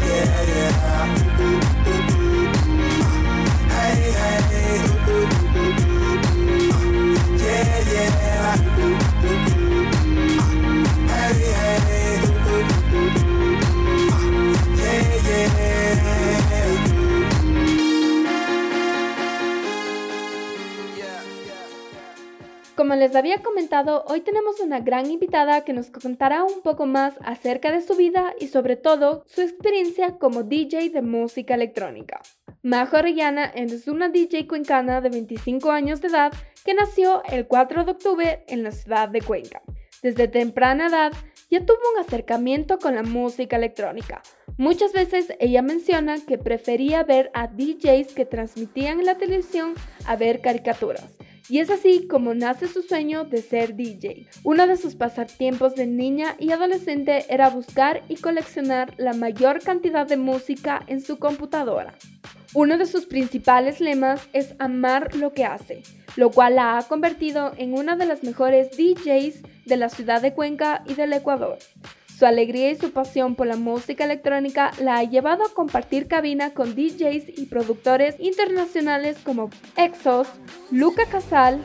yeah, 0.00 0.42
yeah. 0.48 1.75
Les 22.96 23.14
había 23.14 23.42
comentado, 23.42 24.04
hoy 24.08 24.22
tenemos 24.22 24.60
una 24.60 24.80
gran 24.80 25.10
invitada 25.10 25.64
que 25.64 25.72
nos 25.72 25.90
contará 25.90 26.44
un 26.44 26.62
poco 26.62 26.86
más 26.86 27.14
acerca 27.22 27.70
de 27.70 27.82
su 27.82 27.94
vida 27.94 28.34
y 28.40 28.48
sobre 28.48 28.76
todo 28.76 29.24
su 29.26 29.42
experiencia 29.42 30.18
como 30.18 30.42
DJ 30.42 30.90
de 30.90 31.02
música 31.02 31.54
electrónica. 31.54 32.22
Majo 32.62 32.96
Orellana 32.96 33.44
es 33.44 33.86
una 33.86 34.08
DJ 34.08 34.46
cuencana 34.46 35.00
de 35.00 35.10
25 35.10 35.70
años 35.70 36.00
de 36.00 36.08
edad 36.08 36.32
que 36.64 36.74
nació 36.74 37.22
el 37.24 37.46
4 37.46 37.84
de 37.84 37.90
octubre 37.92 38.44
en 38.48 38.62
la 38.62 38.72
ciudad 38.72 39.08
de 39.08 39.20
Cuenca. 39.20 39.62
Desde 40.02 40.26
temprana 40.26 40.88
edad 40.88 41.12
ya 41.50 41.64
tuvo 41.64 41.78
un 41.94 42.00
acercamiento 42.00 42.78
con 42.78 42.94
la 42.94 43.02
música 43.02 43.56
electrónica. 43.56 44.22
Muchas 44.56 44.92
veces 44.92 45.32
ella 45.38 45.62
menciona 45.62 46.18
que 46.24 46.38
prefería 46.38 47.04
ver 47.04 47.30
a 47.34 47.46
DJs 47.46 48.14
que 48.14 48.24
transmitían 48.24 49.00
en 49.00 49.06
la 49.06 49.18
televisión 49.18 49.74
a 50.06 50.16
ver 50.16 50.40
caricaturas. 50.40 51.12
Y 51.48 51.60
es 51.60 51.70
así 51.70 52.08
como 52.08 52.34
nace 52.34 52.66
su 52.66 52.82
sueño 52.82 53.24
de 53.24 53.40
ser 53.40 53.76
DJ. 53.76 54.26
Uno 54.42 54.66
de 54.66 54.76
sus 54.76 54.96
pasatiempos 54.96 55.76
de 55.76 55.86
niña 55.86 56.34
y 56.38 56.50
adolescente 56.50 57.24
era 57.28 57.50
buscar 57.50 58.02
y 58.08 58.16
coleccionar 58.16 58.94
la 58.96 59.12
mayor 59.12 59.62
cantidad 59.62 60.06
de 60.06 60.16
música 60.16 60.82
en 60.88 61.00
su 61.00 61.18
computadora. 61.18 61.94
Uno 62.52 62.78
de 62.78 62.86
sus 62.86 63.06
principales 63.06 63.80
lemas 63.80 64.28
es 64.32 64.54
amar 64.58 65.14
lo 65.14 65.32
que 65.32 65.44
hace, 65.44 65.82
lo 66.16 66.30
cual 66.30 66.56
la 66.56 66.78
ha 66.78 66.82
convertido 66.88 67.52
en 67.58 67.74
una 67.74 67.96
de 67.96 68.06
las 68.06 68.24
mejores 68.24 68.70
DJs 68.76 69.42
de 69.66 69.76
la 69.76 69.88
ciudad 69.88 70.22
de 70.22 70.32
Cuenca 70.32 70.82
y 70.86 70.94
del 70.94 71.12
Ecuador. 71.12 71.58
Su 72.16 72.24
alegría 72.24 72.70
y 72.70 72.76
su 72.76 72.92
pasión 72.92 73.34
por 73.34 73.46
la 73.46 73.56
música 73.56 74.04
electrónica 74.04 74.70
la 74.80 74.96
ha 74.96 75.02
llevado 75.02 75.44
a 75.44 75.52
compartir 75.52 76.08
cabina 76.08 76.54
con 76.54 76.74
DJs 76.74 77.38
y 77.38 77.44
productores 77.44 78.14
internacionales 78.18 79.18
como 79.22 79.50
Exos, 79.76 80.26
Luca 80.70 81.04
Casal, 81.04 81.60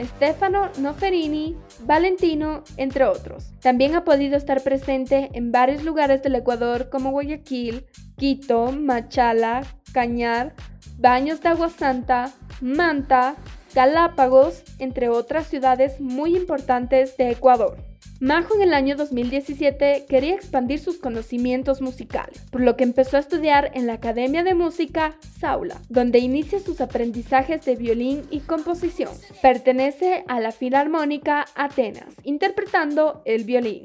Stefano 0.00 0.70
Noferini, 0.78 1.56
Valentino, 1.84 2.64
entre 2.76 3.04
otros. 3.04 3.52
También 3.60 3.94
ha 3.94 4.04
podido 4.04 4.36
estar 4.36 4.64
presente 4.64 5.30
en 5.34 5.52
varios 5.52 5.84
lugares 5.84 6.24
del 6.24 6.34
Ecuador 6.34 6.88
como 6.90 7.12
Guayaquil, 7.12 7.86
Quito, 8.16 8.72
Machala, 8.72 9.62
Cañar, 9.92 10.56
Baños 10.98 11.40
de 11.40 11.50
Agua 11.50 11.68
Santa, 11.70 12.32
Manta, 12.60 13.36
Galápagos, 13.76 14.64
entre 14.80 15.08
otras 15.08 15.46
ciudades 15.46 16.00
muy 16.00 16.36
importantes 16.36 17.16
de 17.16 17.30
Ecuador. 17.30 17.87
Majo 18.20 18.56
en 18.56 18.62
el 18.62 18.74
año 18.74 18.96
2017 18.96 20.06
quería 20.08 20.34
expandir 20.34 20.80
sus 20.80 20.98
conocimientos 20.98 21.80
musicales, 21.80 22.40
por 22.50 22.62
lo 22.62 22.76
que 22.76 22.82
empezó 22.82 23.16
a 23.16 23.20
estudiar 23.20 23.70
en 23.74 23.86
la 23.86 23.92
Academia 23.92 24.42
de 24.42 24.54
Música 24.54 25.16
Saula, 25.38 25.80
donde 25.88 26.18
inicia 26.18 26.58
sus 26.58 26.80
aprendizajes 26.80 27.64
de 27.64 27.76
violín 27.76 28.22
y 28.30 28.40
composición. 28.40 29.12
Pertenece 29.40 30.24
a 30.26 30.40
la 30.40 30.50
Filarmónica 30.50 31.44
Atenas, 31.54 32.12
interpretando 32.24 33.22
el 33.24 33.44
violín. 33.44 33.84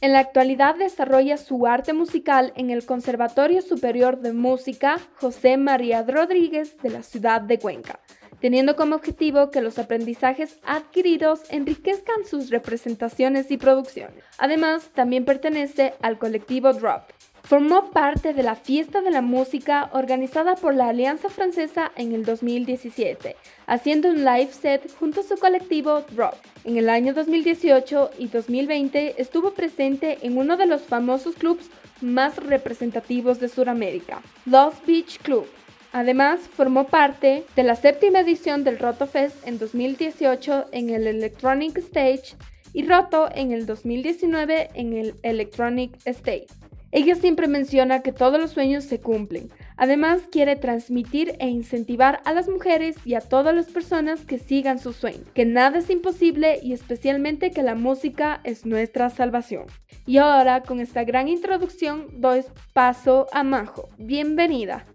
En 0.00 0.14
la 0.14 0.20
actualidad 0.20 0.76
desarrolla 0.76 1.36
su 1.36 1.66
arte 1.66 1.92
musical 1.92 2.54
en 2.56 2.70
el 2.70 2.86
Conservatorio 2.86 3.60
Superior 3.60 4.20
de 4.20 4.32
Música 4.32 4.98
José 5.16 5.58
María 5.58 6.02
Rodríguez 6.02 6.78
de 6.78 6.90
la 6.90 7.02
ciudad 7.02 7.42
de 7.42 7.58
Cuenca, 7.58 8.00
teniendo 8.46 8.76
como 8.76 8.94
objetivo 8.94 9.50
que 9.50 9.60
los 9.60 9.76
aprendizajes 9.76 10.60
adquiridos 10.64 11.40
enriquezcan 11.50 12.24
sus 12.24 12.48
representaciones 12.48 13.50
y 13.50 13.56
producciones. 13.56 14.22
Además, 14.38 14.90
también 14.94 15.24
pertenece 15.24 15.94
al 16.00 16.16
colectivo 16.16 16.72
Drop. 16.72 17.02
Formó 17.42 17.90
parte 17.90 18.34
de 18.34 18.44
la 18.44 18.54
Fiesta 18.54 19.00
de 19.00 19.10
la 19.10 19.20
Música 19.20 19.90
organizada 19.92 20.54
por 20.54 20.76
la 20.76 20.90
Alianza 20.90 21.28
Francesa 21.28 21.90
en 21.96 22.12
el 22.12 22.24
2017, 22.24 23.34
haciendo 23.66 24.10
un 24.10 24.24
live 24.24 24.52
set 24.52 24.94
junto 24.96 25.22
a 25.22 25.24
su 25.24 25.36
colectivo 25.38 26.04
Drop. 26.12 26.36
En 26.62 26.76
el 26.76 26.88
año 26.88 27.14
2018 27.14 28.12
y 28.20 28.28
2020 28.28 29.20
estuvo 29.20 29.54
presente 29.54 30.18
en 30.22 30.38
uno 30.38 30.56
de 30.56 30.66
los 30.66 30.82
famosos 30.82 31.34
clubs 31.34 31.68
más 32.00 32.36
representativos 32.36 33.40
de 33.40 33.48
Sudamérica, 33.48 34.22
Lost 34.44 34.86
Beach 34.86 35.18
Club, 35.18 35.48
Además, 35.92 36.40
formó 36.40 36.86
parte 36.86 37.44
de 37.54 37.62
la 37.62 37.76
séptima 37.76 38.20
edición 38.20 38.64
del 38.64 38.78
Roto 38.78 39.06
Fest 39.06 39.36
en 39.46 39.58
2018 39.58 40.66
en 40.72 40.90
el 40.90 41.06
Electronic 41.06 41.78
Stage 41.78 42.36
y 42.72 42.86
Roto 42.86 43.28
en 43.34 43.52
el 43.52 43.66
2019 43.66 44.70
en 44.74 44.92
el 44.92 45.14
Electronic 45.22 45.96
Stage. 46.04 46.46
Ella 46.92 47.14
siempre 47.14 47.48
menciona 47.48 48.00
que 48.00 48.12
todos 48.12 48.40
los 48.40 48.52
sueños 48.52 48.84
se 48.84 49.00
cumplen. 49.00 49.50
Además, 49.76 50.22
quiere 50.30 50.56
transmitir 50.56 51.34
e 51.40 51.48
incentivar 51.48 52.22
a 52.24 52.32
las 52.32 52.48
mujeres 52.48 52.96
y 53.04 53.14
a 53.14 53.20
todas 53.20 53.54
las 53.54 53.66
personas 53.66 54.24
que 54.24 54.38
sigan 54.38 54.78
su 54.78 54.94
sueño, 54.94 55.24
que 55.34 55.44
nada 55.44 55.80
es 55.80 55.90
imposible 55.90 56.58
y 56.62 56.72
especialmente 56.72 57.50
que 57.50 57.62
la 57.62 57.74
música 57.74 58.40
es 58.44 58.64
nuestra 58.64 59.10
salvación. 59.10 59.66
Y 60.06 60.18
ahora, 60.18 60.62
con 60.62 60.80
esta 60.80 61.04
gran 61.04 61.28
introducción, 61.28 62.06
doy 62.12 62.44
paso 62.72 63.26
a 63.32 63.42
Majo. 63.42 63.90
Bienvenida. 63.98 64.86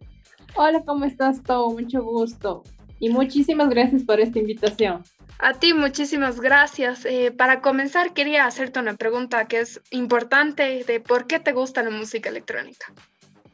Hola, 0.55 0.83
¿cómo 0.85 1.05
estás, 1.05 1.41
todo? 1.43 1.71
Mucho 1.71 2.03
gusto. 2.03 2.63
Y 2.99 3.09
muchísimas 3.09 3.69
gracias 3.69 4.03
por 4.03 4.19
esta 4.19 4.39
invitación. 4.39 5.03
A 5.39 5.53
ti, 5.53 5.73
muchísimas 5.73 6.39
gracias. 6.39 7.05
Eh, 7.05 7.31
para 7.31 7.61
comenzar, 7.61 8.13
quería 8.13 8.45
hacerte 8.45 8.79
una 8.79 8.95
pregunta 8.95 9.47
que 9.47 9.59
es 9.59 9.81
importante 9.89 10.83
de 10.83 10.99
por 10.99 11.25
qué 11.25 11.39
te 11.39 11.51
gusta 11.51 11.81
la 11.81 11.89
música 11.89 12.29
electrónica. 12.29 12.93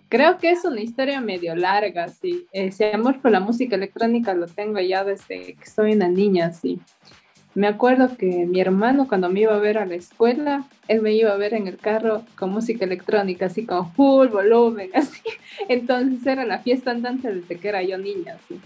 Creo 0.09 0.37
que 0.37 0.51
es 0.51 0.65
una 0.65 0.81
historia 0.81 1.21
medio 1.21 1.55
larga, 1.55 2.07
sí. 2.07 2.45
Ese 2.51 2.91
amor 2.91 3.21
por 3.21 3.31
la 3.31 3.39
música 3.39 3.75
electrónica 3.75 4.33
lo 4.33 4.47
tengo 4.47 4.79
ya 4.79 5.03
desde 5.03 5.55
que 5.55 5.65
soy 5.65 5.93
una 5.93 6.07
niña, 6.07 6.51
sí. 6.51 6.81
Me 7.57 7.65
acuerdo 7.65 8.15
que 8.17 8.45
mi 8.45 8.61
hermano 8.61 9.07
cuando 9.07 9.29
me 9.29 9.39
iba 9.39 9.55
a 9.55 9.59
ver 9.59 9.79
a 9.79 9.87
la 9.87 9.95
escuela, 9.95 10.67
él 10.87 11.01
me 11.01 11.13
iba 11.13 11.31
a 11.31 11.37
ver 11.37 11.55
en 11.55 11.65
el 11.65 11.77
carro 11.77 12.21
con 12.37 12.51
música 12.51 12.85
electrónica, 12.85 13.47
así 13.47 13.65
con 13.65 13.91
full 13.93 14.27
volumen, 14.27 14.91
así. 14.93 15.23
Entonces 15.67 16.23
era 16.27 16.45
la 16.45 16.59
fiesta 16.59 16.91
andante 16.91 17.33
desde 17.33 17.57
que 17.57 17.67
era 17.67 17.81
yo 17.81 17.97
niña, 17.97 18.35
así. 18.35 18.61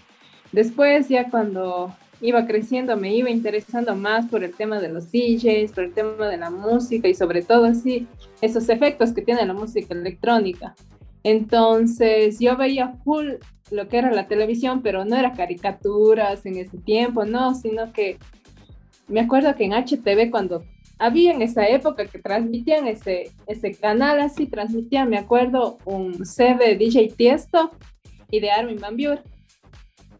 Después 0.52 1.08
ya 1.08 1.30
cuando 1.30 1.96
iba 2.20 2.46
creciendo 2.46 2.98
me 2.98 3.16
iba 3.16 3.30
interesando 3.30 3.96
más 3.96 4.26
por 4.26 4.44
el 4.44 4.54
tema 4.54 4.82
de 4.82 4.90
los 4.90 5.10
DJs, 5.10 5.72
por 5.72 5.86
el 5.86 5.94
tema 5.94 6.28
de 6.28 6.36
la 6.36 6.50
música 6.50 7.08
y 7.08 7.14
sobre 7.14 7.44
todo 7.44 7.64
así 7.64 8.08
esos 8.42 8.68
efectos 8.68 9.14
que 9.14 9.22
tiene 9.22 9.46
la 9.46 9.54
música 9.54 9.94
electrónica. 9.94 10.76
Entonces 11.24 12.42
yo 12.42 12.58
veía 12.58 12.90
full 13.06 13.36
lo 13.72 13.88
que 13.88 14.00
era 14.00 14.12
la 14.12 14.28
televisión, 14.28 14.82
pero 14.82 15.06
no 15.06 15.16
era 15.16 15.32
caricaturas 15.32 16.46
en 16.46 16.58
ese 16.58 16.78
tiempo, 16.78 17.24
no, 17.24 17.56
sino 17.56 17.94
que 17.94 18.18
me 19.12 19.22
acuerdo 19.22 19.56
que 19.56 19.66
en 19.66 19.74
HTV 19.74 20.32
cuando 20.32 20.64
había 20.98 21.32
en 21.32 21.42
esa 21.42 21.68
época 21.68 22.06
que 22.06 22.20
transmitían 22.20 22.88
ese, 22.88 23.32
ese 23.48 23.74
canal 23.74 24.20
así, 24.20 24.46
transmitían, 24.46 25.10
me 25.10 25.18
acuerdo, 25.18 25.80
un 25.86 26.26
C 26.26 26.56
de 26.56 26.76
DJ 26.76 27.14
Tiesto 27.18 27.72
y 28.30 28.40
de 28.40 28.52
Armin 28.52 28.80
Van 28.80 28.96
Buren. 28.96 29.22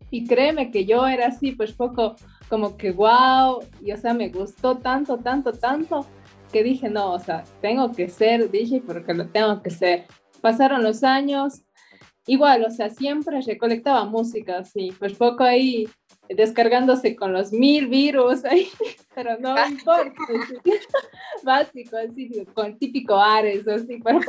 Y 0.10 0.26
créeme 0.26 0.72
que 0.72 0.86
yo 0.86 1.08
era 1.08 1.28
así, 1.28 1.52
pues 1.52 1.72
poco 1.72 2.16
como 2.50 2.76
que 2.76 2.92
wow, 2.92 3.64
y 3.82 3.94
o 3.94 3.98
sea, 3.98 4.14
me 4.14 4.28
gustó 4.28 4.78
tanto, 4.78 5.18
tanto, 5.20 5.54
tanto, 5.54 6.06
que 6.52 6.64
dije, 6.64 6.90
no, 6.90 7.14
o 7.14 7.20
sea, 7.20 7.46
tengo 7.62 7.94
que 7.94 8.10
ser 8.10 8.52
DJ 8.52 8.82
porque 8.82 9.14
lo 9.14 9.28
tengo 9.28 9.62
que 9.62 9.70
ser. 9.70 10.06
Pasaron 10.42 10.84
los 10.84 11.04
años, 11.04 11.62
igual, 12.28 12.66
o 12.66 12.72
sea, 12.72 12.90
siempre 12.90 13.40
recolectaba 13.40 14.04
música, 14.04 14.60
así, 14.60 14.92
pues 15.00 15.14
poco 15.14 15.44
ahí 15.44 15.88
descargándose 16.36 17.16
con 17.16 17.34
los 17.34 17.52
mil 17.52 17.88
virus 17.88 18.46
ahí, 18.46 18.68
pero 19.14 19.38
no 19.40 19.56
importa. 19.68 20.14
Básico, 21.44 21.98
así, 21.98 22.46
con 22.54 22.78
típico 22.78 23.16
Ares, 23.16 23.68
así, 23.68 24.00
pero, 24.04 24.20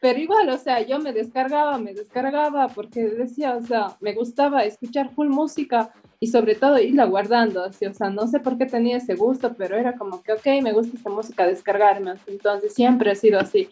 pero 0.00 0.18
igual, 0.18 0.48
o 0.48 0.58
sea, 0.58 0.80
yo 0.80 0.98
me 0.98 1.12
descargaba, 1.12 1.78
me 1.78 1.94
descargaba 1.94 2.68
porque 2.68 3.04
decía, 3.04 3.56
o 3.56 3.62
sea, 3.62 3.96
me 4.00 4.14
gustaba 4.14 4.64
escuchar 4.64 5.10
full 5.10 5.28
música 5.28 5.92
y 6.18 6.28
sobre 6.28 6.54
todo 6.54 6.78
irla 6.78 7.04
guardando, 7.04 7.62
así, 7.62 7.84
o 7.86 7.92
sea, 7.92 8.08
no 8.08 8.26
sé 8.26 8.40
por 8.40 8.56
qué 8.56 8.66
tenía 8.66 8.96
ese 8.96 9.14
gusto, 9.14 9.54
pero 9.56 9.76
era 9.76 9.96
como 9.96 10.22
que, 10.22 10.32
ok, 10.32 10.62
me 10.62 10.72
gusta 10.72 10.96
esta 10.96 11.10
música, 11.10 11.46
descargarme, 11.46 12.14
entonces 12.26 12.72
siempre 12.72 13.10
ha 13.10 13.14
sido 13.14 13.38
así. 13.38 13.68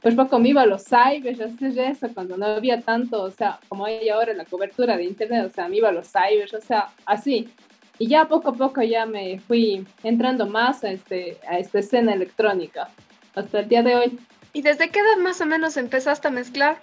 Pues 0.00 0.14
poco 0.14 0.38
me 0.38 0.50
iba 0.50 0.62
a 0.62 0.66
los 0.66 0.84
cybers, 0.84 1.40
hacer 1.40 1.78
eso, 1.78 2.08
cuando 2.14 2.36
no 2.36 2.46
había 2.46 2.80
tanto, 2.82 3.22
o 3.22 3.30
sea, 3.30 3.58
como 3.68 3.84
hay 3.84 4.08
ahora 4.08 4.32
la 4.32 4.44
cobertura 4.44 4.96
de 4.96 5.04
internet, 5.04 5.46
o 5.50 5.54
sea, 5.54 5.68
me 5.68 5.76
iba 5.76 5.88
a 5.88 5.92
los 5.92 6.08
cybers, 6.12 6.54
o 6.54 6.60
sea, 6.60 6.88
así. 7.04 7.48
Y 7.98 8.06
ya 8.06 8.28
poco 8.28 8.50
a 8.50 8.54
poco 8.54 8.80
ya 8.82 9.06
me 9.06 9.40
fui 9.40 9.84
entrando 10.04 10.46
más 10.46 10.84
a, 10.84 10.90
este, 10.90 11.38
a 11.48 11.58
esta 11.58 11.80
escena 11.80 12.12
electrónica, 12.12 12.88
hasta 13.34 13.60
el 13.60 13.68
día 13.68 13.82
de 13.82 13.96
hoy. 13.96 14.18
¿Y 14.52 14.62
desde 14.62 14.90
qué 14.90 15.00
edad 15.00 15.16
más 15.18 15.40
o 15.40 15.46
menos 15.46 15.76
empezaste 15.76 16.28
a 16.28 16.30
mezclar? 16.30 16.78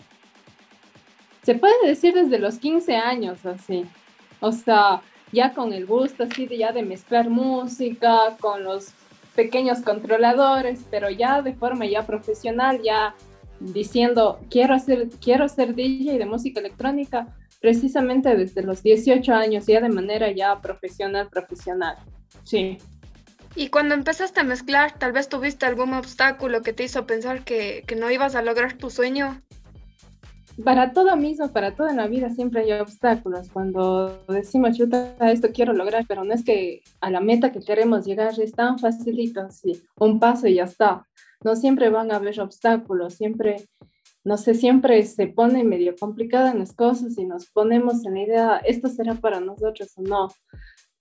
Se 1.43 1.55
puede 1.55 1.88
decir 1.88 2.13
desde 2.13 2.39
los 2.39 2.60
15 2.60 2.95
años, 2.95 3.45
así. 3.45 3.86
O 4.41 4.51
sea, 4.51 5.01
ya 5.31 5.53
con 5.53 5.74
el 5.74 5.86
gusto 5.86 6.24
así 6.24 6.48
de 6.48 6.57
ya 6.57 6.72
de 6.72 6.84
mezclar 6.84 7.29
música, 7.29 8.36
con 8.39 8.63
los 8.63 8.93
pequeños 9.35 9.81
controladores, 9.81 10.85
pero 10.89 11.09
ya 11.09 11.41
de 11.41 11.53
forma 11.53 11.85
ya 11.85 12.05
profesional, 12.05 12.81
ya 12.83 13.15
diciendo 13.59 14.39
quiero 14.49 14.73
hacer, 14.73 15.09
quiero 15.21 15.47
ser 15.47 15.75
DJ 15.75 16.17
de 16.17 16.25
música 16.25 16.59
electrónica, 16.59 17.27
precisamente 17.61 18.35
desde 18.35 18.63
los 18.63 18.83
18 18.83 19.33
años, 19.33 19.65
ya 19.65 19.81
de 19.81 19.89
manera 19.89 20.31
ya 20.31 20.59
profesional, 20.61 21.29
profesional. 21.29 21.97
Sí. 22.43 22.77
Y 23.55 23.69
cuando 23.69 23.95
empezaste 23.95 24.41
a 24.41 24.43
mezclar, 24.43 24.99
tal 24.99 25.13
vez 25.13 25.29
tuviste 25.29 25.65
algún 25.65 25.93
obstáculo 25.93 26.61
que 26.61 26.73
te 26.73 26.83
hizo 26.83 27.07
pensar 27.07 27.45
que, 27.45 27.83
que 27.87 27.95
no 27.95 28.11
ibas 28.11 28.35
a 28.35 28.41
lograr 28.41 28.73
tu 28.73 28.89
sueño 28.89 29.41
para 30.63 30.93
todo 30.93 31.15
mismo, 31.17 31.51
para 31.51 31.75
toda 31.75 31.93
la 31.93 32.07
vida 32.07 32.29
siempre 32.29 32.62
hay 32.62 32.71
obstáculos. 32.79 33.50
Cuando 33.51 34.24
decimos, 34.27 34.77
chuta, 34.77 35.15
esto 35.31 35.50
quiero 35.53 35.74
lograr, 35.74 36.05
pero 36.07 36.24
no 36.24 36.33
es 36.33 36.43
que 36.43 36.81
a 37.01 37.09
la 37.09 37.19
meta 37.19 37.51
que 37.51 37.59
queremos 37.59 38.05
llegar 38.05 38.39
es 38.39 38.51
tan 38.53 38.79
facilito, 38.79 39.41
así, 39.41 39.81
un 39.97 40.19
paso 40.19 40.47
y 40.47 40.55
ya 40.55 40.63
está. 40.63 41.05
No 41.43 41.55
siempre 41.55 41.89
van 41.89 42.12
a 42.12 42.15
haber 42.15 42.39
obstáculos, 42.39 43.15
siempre, 43.15 43.67
no 44.24 44.38
sé, 44.38 44.53
siempre 44.53 45.03
se 45.03 45.27
pone 45.27 45.63
medio 45.63 45.95
complicadas 46.00 46.55
las 46.55 46.74
cosas 46.74 47.17
y 47.17 47.25
nos 47.25 47.47
ponemos 47.47 48.05
en 48.05 48.13
la 48.13 48.21
idea, 48.21 48.57
esto 48.57 48.88
será 48.88 49.15
para 49.15 49.39
nosotros 49.41 49.91
o 49.97 50.01
no. 50.01 50.29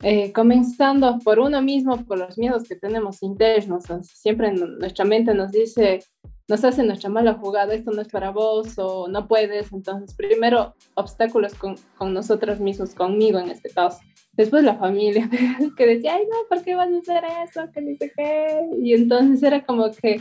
Eh, 0.06 0.32
comenzando 0.32 1.18
por 1.20 1.38
uno 1.38 1.62
mismo, 1.62 1.96
por 2.04 2.18
los 2.18 2.36
miedos 2.36 2.64
que 2.64 2.76
tenemos 2.76 3.22
internos. 3.22 3.84
Siempre 4.02 4.52
nuestra 4.52 5.06
mente 5.06 5.32
nos 5.32 5.50
dice, 5.50 6.00
nos 6.46 6.62
hace 6.62 6.82
nuestra 6.82 7.08
mala 7.08 7.32
jugada, 7.32 7.72
esto 7.72 7.90
no 7.90 8.02
es 8.02 8.08
para 8.08 8.30
vos 8.30 8.74
o 8.76 9.08
no 9.08 9.26
puedes. 9.26 9.72
Entonces, 9.72 10.14
primero 10.14 10.74
obstáculos 10.92 11.54
con, 11.54 11.76
con 11.96 12.12
nosotros 12.12 12.60
mismos, 12.60 12.94
conmigo 12.94 13.38
en 13.38 13.48
este 13.48 13.70
caso. 13.70 13.98
Después 14.32 14.62
la 14.62 14.76
familia, 14.76 15.30
que 15.76 15.86
decía, 15.86 16.16
ay, 16.16 16.24
no, 16.30 16.36
¿por 16.50 16.62
qué 16.62 16.74
vas 16.74 16.90
a 16.92 16.98
hacer 16.98 17.24
eso? 17.48 17.72
Que 17.72 17.80
ni 17.80 17.96
sé 17.96 18.12
qué. 18.14 18.60
Y 18.82 18.92
entonces 18.92 19.42
era 19.42 19.64
como 19.64 19.90
que, 19.90 20.20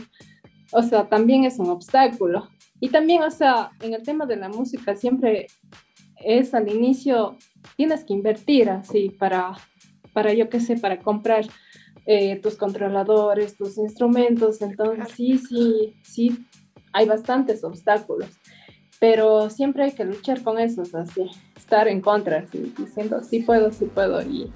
o 0.72 0.82
sea, 0.82 1.06
también 1.10 1.44
es 1.44 1.58
un 1.58 1.68
obstáculo. 1.68 2.48
Y 2.80 2.88
también, 2.88 3.22
o 3.22 3.30
sea, 3.30 3.72
en 3.82 3.92
el 3.92 4.02
tema 4.02 4.24
de 4.24 4.36
la 4.36 4.48
música 4.48 4.96
siempre 4.96 5.48
es 6.24 6.54
al 6.54 6.74
inicio, 6.74 7.36
tienes 7.76 8.02
que 8.04 8.14
invertir 8.14 8.70
así 8.70 9.10
para, 9.10 9.54
para 10.14 10.32
yo 10.32 10.48
qué 10.48 10.60
sé, 10.60 10.78
para 10.78 11.00
comprar 11.00 11.44
eh, 12.06 12.36
tus 12.36 12.56
controladores, 12.56 13.56
tus 13.56 13.76
instrumentos. 13.76 14.62
Entonces, 14.62 15.08
sí, 15.14 15.38
sí, 15.38 15.94
sí, 16.02 16.46
hay 16.94 17.06
bastantes 17.06 17.62
obstáculos, 17.64 18.30
pero 18.98 19.50
siempre 19.50 19.84
hay 19.84 19.92
que 19.92 20.04
luchar 20.04 20.42
con 20.42 20.58
esos, 20.58 20.94
así, 20.94 21.30
estar 21.56 21.88
en 21.88 22.00
contra, 22.00 22.46
diciendo, 22.78 23.22
sí 23.22 23.40
puedo, 23.40 23.70
sí 23.72 23.86
puedo, 23.86 24.22
y, 24.22 24.50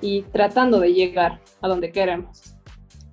y 0.00 0.22
tratando 0.32 0.78
de 0.78 0.92
llegar 0.92 1.40
a 1.62 1.68
donde 1.68 1.90
queremos. 1.90 2.54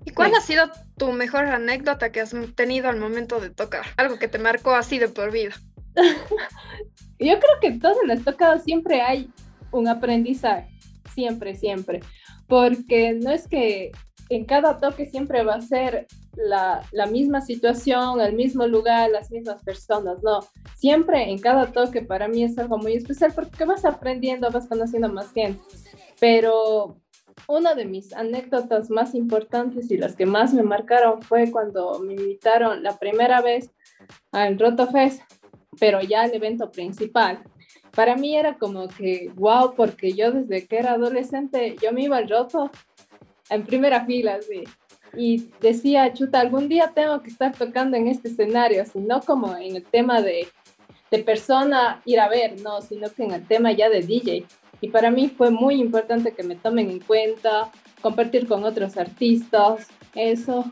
¿Y 0.06 0.12
cuál 0.12 0.34
ha 0.36 0.42
sido 0.42 0.70
tu 0.98 1.12
mejor 1.12 1.46
anécdota 1.46 2.12
que 2.12 2.22
has 2.22 2.34
tenido 2.56 2.88
al 2.90 2.98
momento 2.98 3.42
de 3.42 3.50
tocar? 3.50 3.86
Algo 3.98 4.18
que 4.18 4.30
te 4.30 4.40
marcó 4.40 4.74
así 4.74 5.00
de 5.00 5.10
por 5.10 5.32
vida. 5.32 5.54
Yo 7.20 7.40
creo 7.40 7.60
que 7.62 7.72
todas 7.72 7.98
las 8.06 8.24
tocadas 8.24 8.64
siempre 8.64 9.02
hay 9.02 9.30
un 9.72 9.88
aprendizaje, 9.88 10.70
siempre, 11.18 11.56
siempre 11.56 12.02
porque 12.48 13.14
no 13.14 13.32
es 13.32 13.48
que 13.48 13.92
en 14.30 14.46
cada 14.46 14.78
toque 14.78 15.06
siempre 15.06 15.44
va 15.44 15.56
a 15.56 15.62
ser 15.62 16.08
la, 16.36 16.84
la, 16.92 17.06
misma 17.06 17.42
situación, 17.42 18.20
el 18.20 18.34
mismo 18.34 18.68
lugar, 18.68 19.10
las 19.10 19.32
mismas 19.32 19.64
personas, 19.64 20.22
no. 20.22 20.40
Siempre 20.76 21.30
en 21.30 21.40
cada 21.40 21.72
toque 21.72 22.02
para 22.02 22.28
mí 22.28 22.44
es 22.44 22.58
algo 22.58 22.78
muy 22.78 22.94
especial 22.94 23.32
porque 23.34 23.66
vas 23.66 23.86
aprendiendo, 23.86 24.52
vas 24.52 24.68
conociendo 24.68 25.10
más 25.10 25.32
gente. 25.32 25.62
Pero 26.20 26.98
una 27.48 27.74
de 27.74 27.86
mis 27.86 28.14
anécdotas 28.14 28.90
más 28.90 29.16
importantes 29.16 29.90
y 29.92 29.98
las 29.98 30.16
que 30.16 30.26
más 30.26 30.54
me 30.54 30.64
marcaron 30.64 31.22
fue 31.22 31.50
cuando 31.50 32.00
me 32.00 32.14
invitaron 32.14 32.84
la 32.84 32.98
primera 32.98 33.42
vez 33.42 33.72
al 34.32 34.60
Roto 34.60 34.88
Fest, 34.88 35.22
pero 35.80 36.02
ya 36.02 36.24
al 36.24 36.34
evento 36.34 36.70
principal 36.70 37.44
para 37.98 38.16
mí 38.16 38.38
era 38.38 38.60
como 38.60 38.88
que, 38.90 39.32
wow, 39.34 39.74
porque 39.76 40.14
yo 40.14 40.32
desde 40.32 40.68
que 40.68 40.78
era 40.78 40.92
adolescente, 40.92 41.76
yo 41.82 41.92
me 41.92 42.04
iba 42.04 42.18
al 42.18 42.30
roto 42.30 42.70
en 43.50 43.66
primera 43.66 44.06
fila, 44.06 44.38
sí. 44.40 44.66
Y 45.18 45.50
decía, 45.62 46.14
chuta, 46.14 46.40
algún 46.40 46.70
día 46.70 46.92
tengo 46.94 47.24
que 47.24 47.32
estar 47.32 47.58
tocando 47.58 47.98
en 47.98 48.08
este 48.08 48.28
escenario, 48.28 48.84
así, 48.84 49.00
no 49.00 49.22
como 49.22 49.58
en 49.58 49.78
el 49.78 49.84
tema 49.84 50.22
de, 50.22 50.48
de 51.10 51.24
persona 51.24 52.04
ir 52.06 52.20
a 52.20 52.30
ver, 52.30 52.62
no, 52.62 52.84
sino 52.84 53.12
que 53.12 53.24
en 53.24 53.32
el 53.32 53.48
tema 53.48 53.72
ya 53.72 53.90
de 53.90 54.02
DJ. 54.02 54.46
Y 54.80 54.90
para 54.90 55.10
mí 55.10 55.30
fue 55.36 55.50
muy 55.50 55.82
importante 55.82 56.36
que 56.36 56.44
me 56.44 56.56
tomen 56.56 56.92
en 56.92 57.00
cuenta, 57.00 57.72
compartir 58.04 58.48
con 58.48 58.64
otros 58.64 58.96
artistas, 58.98 59.88
eso. 60.14 60.66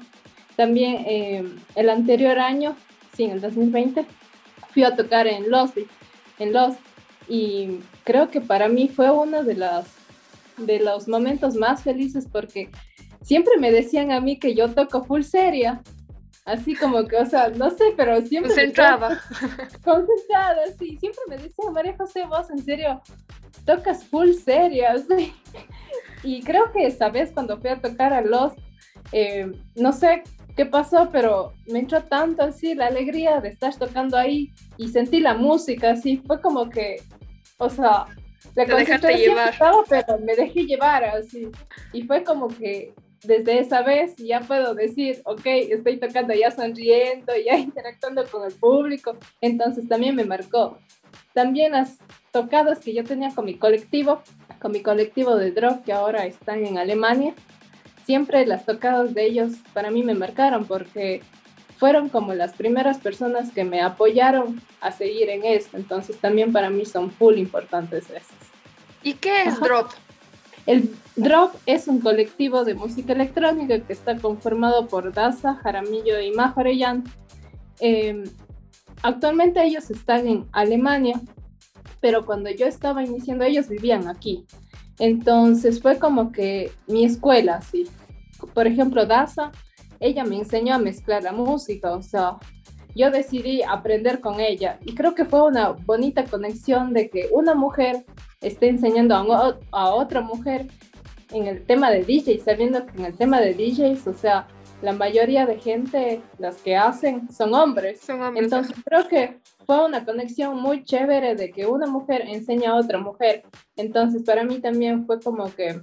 También 0.55 1.03
eh, 1.07 1.43
el 1.73 1.89
anterior 1.89 2.37
año, 2.37 2.75
sí, 3.17 3.23
en 3.23 3.31
el 3.31 3.41
2020, 3.41 4.05
fui 4.69 4.83
a 4.83 4.95
tocar 4.95 5.25
en 5.25 5.49
Lost, 5.49 5.75
en 6.37 6.53
Lost 6.53 6.77
y 7.27 7.79
creo 8.03 8.29
que 8.29 8.41
para 8.41 8.67
mí 8.67 8.87
fue 8.87 9.09
uno 9.11 9.43
de, 9.43 9.55
las, 9.55 9.87
de 10.57 10.79
los 10.79 11.07
momentos 11.07 11.55
más 11.55 11.83
felices 11.83 12.27
porque 12.31 12.69
siempre 13.21 13.53
me 13.59 13.71
decían 13.71 14.11
a 14.11 14.19
mí 14.19 14.37
que 14.37 14.55
yo 14.55 14.69
toco 14.69 15.03
full 15.03 15.23
seria, 15.23 15.81
así 16.45 16.75
como 16.75 17.05
que, 17.07 17.17
o 17.17 17.25
sea, 17.25 17.49
no 17.49 17.71
sé, 17.71 17.93
pero 17.97 18.21
siempre... 18.21 18.53
Concentrada. 18.53 19.21
Concentrada, 19.83 20.61
sí, 20.77 20.97
siempre 20.99 21.21
me 21.29 21.37
decían, 21.37 21.73
María 21.73 21.95
José, 21.97 22.25
vos 22.25 22.49
en 22.51 22.63
serio 22.63 23.01
tocas 23.65 24.03
full 24.05 24.31
seria, 24.33 24.95
Y 26.23 26.41
creo 26.41 26.71
que 26.71 26.87
esta 26.87 27.09
vez 27.09 27.31
cuando 27.31 27.59
fui 27.59 27.69
a 27.69 27.81
tocar 27.81 28.11
a 28.13 28.21
Los, 28.21 28.53
eh, 29.11 29.51
no 29.75 29.91
sé 29.91 30.23
qué 30.55 30.65
pasó, 30.65 31.09
pero 31.11 31.53
me 31.67 31.79
entró 31.79 32.03
tanto 32.03 32.43
así 32.43 32.73
la 32.75 32.87
alegría 32.87 33.41
de 33.41 33.49
estar 33.49 33.75
tocando 33.75 34.17
ahí 34.17 34.51
y 34.77 34.87
sentí 34.87 35.19
la 35.19 35.33
música, 35.33 35.91
así, 35.91 36.21
fue 36.25 36.39
como 36.41 36.69
que 36.69 37.01
o 37.57 37.69
sea, 37.69 38.05
la 38.55 38.65
concentración 38.65 39.37
estaba, 39.39 39.83
pero 39.87 40.19
me 40.19 40.35
dejé 40.35 40.65
llevar 40.65 41.03
así. 41.03 41.49
Y 41.93 42.03
fue 42.03 42.23
como 42.23 42.47
que 42.47 42.93
desde 43.23 43.59
esa 43.59 43.81
vez 43.81 44.15
ya 44.17 44.41
puedo 44.41 44.75
decir, 44.75 45.21
ok, 45.25 45.45
estoy 45.45 45.97
tocando 45.97 46.33
ya 46.33 46.51
sonriendo, 46.51 47.33
ya 47.43 47.57
interactuando 47.57 48.25
con 48.27 48.45
el 48.45 48.53
público. 48.53 49.17
Entonces 49.41 49.87
también 49.87 50.15
me 50.15 50.25
marcó. 50.25 50.77
También 51.33 51.71
las 51.71 51.97
tocadas 52.31 52.79
que 52.79 52.93
yo 52.93 53.03
tenía 53.03 53.33
con 53.33 53.45
mi 53.45 53.55
colectivo, 53.55 54.21
con 54.61 54.71
mi 54.71 54.81
colectivo 54.81 55.35
de 55.35 55.51
drop 55.51 55.83
que 55.83 55.93
ahora 55.93 56.25
están 56.25 56.65
en 56.65 56.77
Alemania, 56.77 57.33
siempre 58.05 58.45
las 58.45 58.65
tocadas 58.65 59.13
de 59.13 59.25
ellos 59.25 59.53
para 59.73 59.91
mí 59.91 60.03
me 60.03 60.13
marcaron 60.13 60.65
porque 60.65 61.21
fueron 61.77 62.09
como 62.09 62.33
las 62.33 62.53
primeras 62.53 62.99
personas 62.99 63.51
que 63.51 63.63
me 63.63 63.81
apoyaron 63.81 64.61
a 64.81 64.91
seguir 64.91 65.29
en 65.29 65.43
esto. 65.43 65.77
Entonces 65.77 66.17
también 66.17 66.53
para 66.53 66.69
mí 66.69 66.85
son 66.85 67.11
full 67.11 67.37
importantes 67.37 68.09
esas. 68.09 68.23
¿Y 69.03 69.13
qué 69.13 69.43
es 69.43 69.59
Drop? 69.59 69.91
El 70.65 70.95
Drop 71.15 71.53
es 71.65 71.87
un 71.87 71.99
colectivo 71.99 72.63
de 72.63 72.73
música 72.73 73.13
electrónica 73.13 73.79
que 73.79 73.93
está 73.93 74.17
conformado 74.17 74.87
por 74.87 75.13
Daza, 75.13 75.55
Jaramillo 75.55 76.19
y 76.19 76.31
Majo 76.31 76.61
em, 77.79 78.23
actualmente 79.03 79.63
ellos 79.63 79.91
están 79.91 80.27
en 80.27 80.45
Alemania, 80.51 81.21
pero 82.01 82.25
cuando 82.25 82.49
yo 82.49 82.65
estaba 82.65 83.03
iniciando 83.03 83.43
ellos 83.43 83.67
vivían 83.67 84.07
aquí. 84.07 84.45
Entonces 84.99 85.81
fue 85.81 85.99
como 85.99 86.31
que 86.31 86.71
mi 86.87 87.05
escuela, 87.05 87.61
sí. 87.61 87.87
Por 88.53 88.67
ejemplo, 88.67 89.05
Daza 89.05 89.51
ella 89.99 90.23
me 90.23 90.37
enseñó 90.37 90.75
a 90.75 90.79
mezclar 90.79 91.23
la 91.23 91.31
música, 91.31 91.93
o 91.93 92.01
sea, 92.01 92.37
yo 92.95 93.11
decidí 93.11 93.61
aprender 93.63 94.21
con 94.21 94.39
ella 94.39 94.79
y 94.85 94.95
creo 94.95 95.15
que 95.15 95.25
fue 95.25 95.43
una 95.43 95.71
bonita 95.71 96.23
conexión 96.25 96.93
de 96.93 97.09
que 97.09 97.27
una 97.31 97.55
mujer 97.55 98.05
esté 98.41 98.69
enseñando 98.69 99.15
a, 99.71 99.89
otra 99.93 100.21
mujer 100.21 100.67
en 101.31 101.47
el 101.47 101.65
tema 101.65 101.89
de 101.89 102.03
DJ, 102.03 102.39
sabiendo 102.39 102.85
que 102.85 102.97
en 102.97 103.05
el 103.05 103.17
tema 103.17 103.41
de 103.41 103.53
DJs, 103.53 104.07
o 104.07 104.13
sea, 104.13 104.47
la 104.81 104.93
mayoría 104.93 105.45
de 105.45 105.59
gente, 105.59 106.21
las 106.37 106.57
que 106.57 106.75
hacen, 106.75 107.31
son 107.31 107.53
hombres. 107.53 108.01
Son 108.01 108.21
hombres. 108.21 108.43
Entonces 108.43 108.75
creo 108.83 109.07
que 109.07 109.39
fue 109.65 109.85
una 109.85 110.05
conexión 110.05 110.61
muy 110.61 110.83
chévere 110.83 111.35
de 111.35 111.51
que 111.51 111.65
una 111.65 111.87
mujer 111.87 112.23
enseña 112.27 112.71
a 112.71 112.75
otra 112.75 112.99
mujer. 112.99 113.43
Entonces 113.75 114.23
para 114.23 114.43
mí 114.43 114.59
también 114.59 115.05
fue 115.05 115.19
como 115.19 115.53
que, 115.53 115.81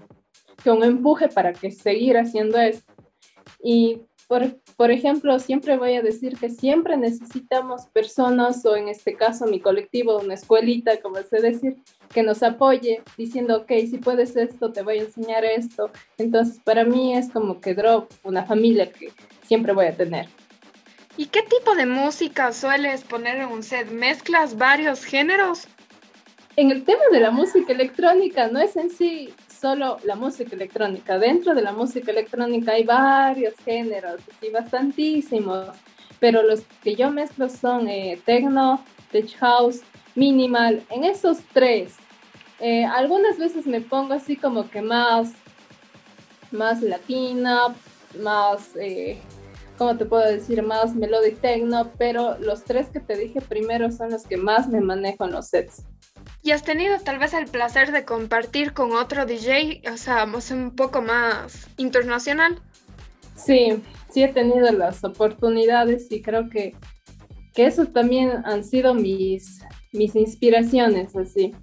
que 0.63 0.71
un 0.71 0.85
empuje 0.85 1.29
para 1.29 1.53
que 1.53 1.71
seguir 1.71 2.17
haciendo 2.17 2.59
esto. 2.59 2.93
Y 3.63 4.03
por, 4.33 4.57
por, 4.79 4.91
ejemplo, 4.91 5.39
siempre 5.39 5.77
voy 5.77 5.95
a 5.95 6.01
decir 6.01 6.39
que 6.39 6.49
siempre 6.49 6.97
necesitamos 6.97 7.83
personas, 7.93 8.65
o 8.65 8.75
en 8.77 8.89
este 8.89 9.15
caso 9.15 9.45
mi 9.45 9.61
colectivo, 9.61 10.19
una 10.19 10.33
escuelita, 10.33 11.03
como 11.03 11.17
sé 11.17 11.43
decir, 11.43 11.77
que 12.15 12.23
nos 12.23 12.43
apoye 12.43 13.03
diciendo, 13.19 13.59
ok, 13.59 13.73
si 13.91 13.99
puedes 13.99 14.35
esto, 14.35 14.73
te 14.73 14.81
voy 14.81 15.01
a 15.01 15.03
enseñar 15.03 15.45
esto. 15.45 15.91
Entonces, 16.17 16.59
para 16.65 16.83
mí 16.83 17.15
es 17.15 17.29
como 17.29 17.61
que 17.61 17.75
Drop, 17.75 18.11
una 18.25 18.43
familia 18.47 18.91
que 18.91 19.13
siempre 19.47 19.75
voy 19.75 19.85
a 19.85 19.95
tener. 19.95 20.31
¿Y 21.19 21.27
qué 21.27 21.43
tipo 21.43 21.75
de 21.75 21.85
música 21.85 22.55
sueles 22.55 23.05
poner 23.05 23.37
en 23.37 23.49
un 23.49 23.63
set? 23.63 23.91
¿Mezclas 23.91 24.57
varios 24.57 25.05
géneros? 25.05 25.69
En 26.57 26.71
el 26.71 26.85
tema 26.85 27.03
de 27.13 27.21
la 27.21 27.33
música 27.33 27.71
electrónica, 27.71 28.49
no 28.49 28.61
es 28.61 28.77
en 28.77 28.89
sí 28.89 29.35
solo 29.63 29.99
la 30.03 30.17
música 30.17 30.57
electrónica. 30.57 31.21
Dentro 31.21 31.55
de 31.55 31.63
la 31.63 31.73
música 31.73 32.11
electrónica 32.11 32.73
hay 32.73 32.83
varios 32.83 33.55
géneros, 33.65 34.21
y 34.43 34.51
bastantísimos, 34.51 35.69
pero 36.19 36.43
los 36.43 36.63
que 36.83 36.97
yo 36.97 37.13
mezclo 37.13 37.49
son 37.49 37.89
eh, 37.89 38.21
techno, 38.27 38.85
tech 39.13 39.33
house, 39.37 39.83
minimal, 40.17 40.83
en 40.91 41.05
esos 41.05 41.39
tres. 41.53 41.95
Eh, 42.59 42.85
algunas 42.85 43.39
veces 43.39 43.65
me 43.67 43.81
pongo 43.81 44.15
así 44.15 44.35
como 44.37 44.69
que 44.69 44.83
más, 44.83 45.31
más 46.51 46.83
latina, 46.83 47.73
más, 48.21 48.71
eh, 48.75 49.21
¿cómo 49.79 49.97
te 49.97 50.07
puedo 50.07 50.27
decir? 50.27 50.61
Más 50.65 50.97
melodic 50.97 51.41
techno, 51.41 51.89
pero 51.99 52.37
los 52.39 52.65
tres 52.65 52.89
que 52.89 52.99
te 52.99 53.17
dije 53.17 53.41
primero 53.41 53.93
son 53.93 54.11
los 54.11 54.25
que 54.25 54.37
más 54.37 54.69
me 54.69 54.81
manejo 54.81 55.25
en 55.25 55.33
los 55.33 55.47
sets. 55.47 55.85
¿Y 56.43 56.51
has 56.51 56.65
tenido 56.65 56.99
tal 56.99 57.19
vez 57.19 57.35
el 57.35 57.47
placer 57.47 57.93
de 57.93 58.05
compartir 58.05 58.73
con 58.73 58.93
otro 58.93 59.27
DJ, 59.27 59.83
o 59.93 59.97
sea, 59.97 60.25
un 60.25 60.75
poco 60.75 61.01
más 61.01 61.69
internacional? 61.77 62.61
Sí, 63.37 63.81
sí 64.11 64.25
he 64.25 64.29
tenido 64.29 64.71
las 64.73 65.05
oportunidades 65.05 66.11
y 66.11 66.21
creo 66.21 66.49
que, 66.51 66.75
que 67.55 67.67
eso 67.67 67.87
también 67.87 68.43
han 68.45 68.65
sido 68.65 68.93
mis, 68.93 69.63
mis 69.93 70.17
inspiraciones, 70.17 71.15
así. 71.15 71.55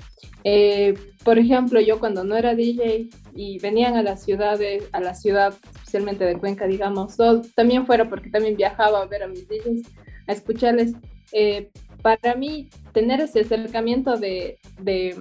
Eh, 0.46 0.94
por 1.26 1.38
ejemplo, 1.38 1.82
yo 1.82 2.00
cuando 2.00 2.24
no 2.24 2.38
era 2.38 2.56
DJ 2.56 3.10
y 3.36 3.60
venían 3.60 3.98
a 3.98 4.04
la 4.04 4.15
ciudad, 4.15 4.60
a 4.94 5.00
la 5.02 5.13
ciudad 5.13 5.54
especialmente 5.76 6.24
de 6.24 6.38
Cuenca, 6.38 6.68
digamos, 6.68 7.20
o 7.20 7.42
también 7.56 7.86
fuera 7.86 8.08
porque 8.08 8.30
también 8.30 8.56
viajaba 8.56 9.02
a 9.02 9.06
ver 9.06 9.24
a 9.24 9.28
mis 9.28 9.48
DJs, 9.48 9.88
a 10.28 10.32
escucharles, 10.32 10.94
eh, 11.34 11.70
para 12.01 12.35
mí 12.35 12.69
tener 12.93 13.21
ese 13.21 13.41
acercamiento 13.41 14.17
de, 14.17 14.57
de, 14.79 15.15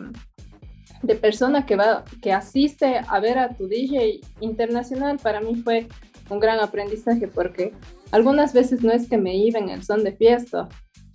persona 1.20 1.66
que 1.66 1.76
va, 1.76 2.04
que 2.22 2.32
asiste 2.32 3.00
a 3.06 3.20
ver 3.20 3.38
a 3.38 3.54
tu 3.54 3.68
DJ 3.68 4.20
internacional, 4.40 5.18
para 5.18 5.40
mí 5.40 5.56
fue 5.56 5.88
un 6.30 6.40
gran 6.40 6.60
aprendizaje 6.60 7.28
porque 7.28 7.72
algunas 8.10 8.52
veces 8.52 8.82
no 8.82 8.92
es 8.92 9.08
que 9.08 9.18
me 9.18 9.36
iba 9.36 9.58
en 9.58 9.70
el 9.70 9.82
son 9.82 10.04
de 10.04 10.12
fiesta, 10.12 10.68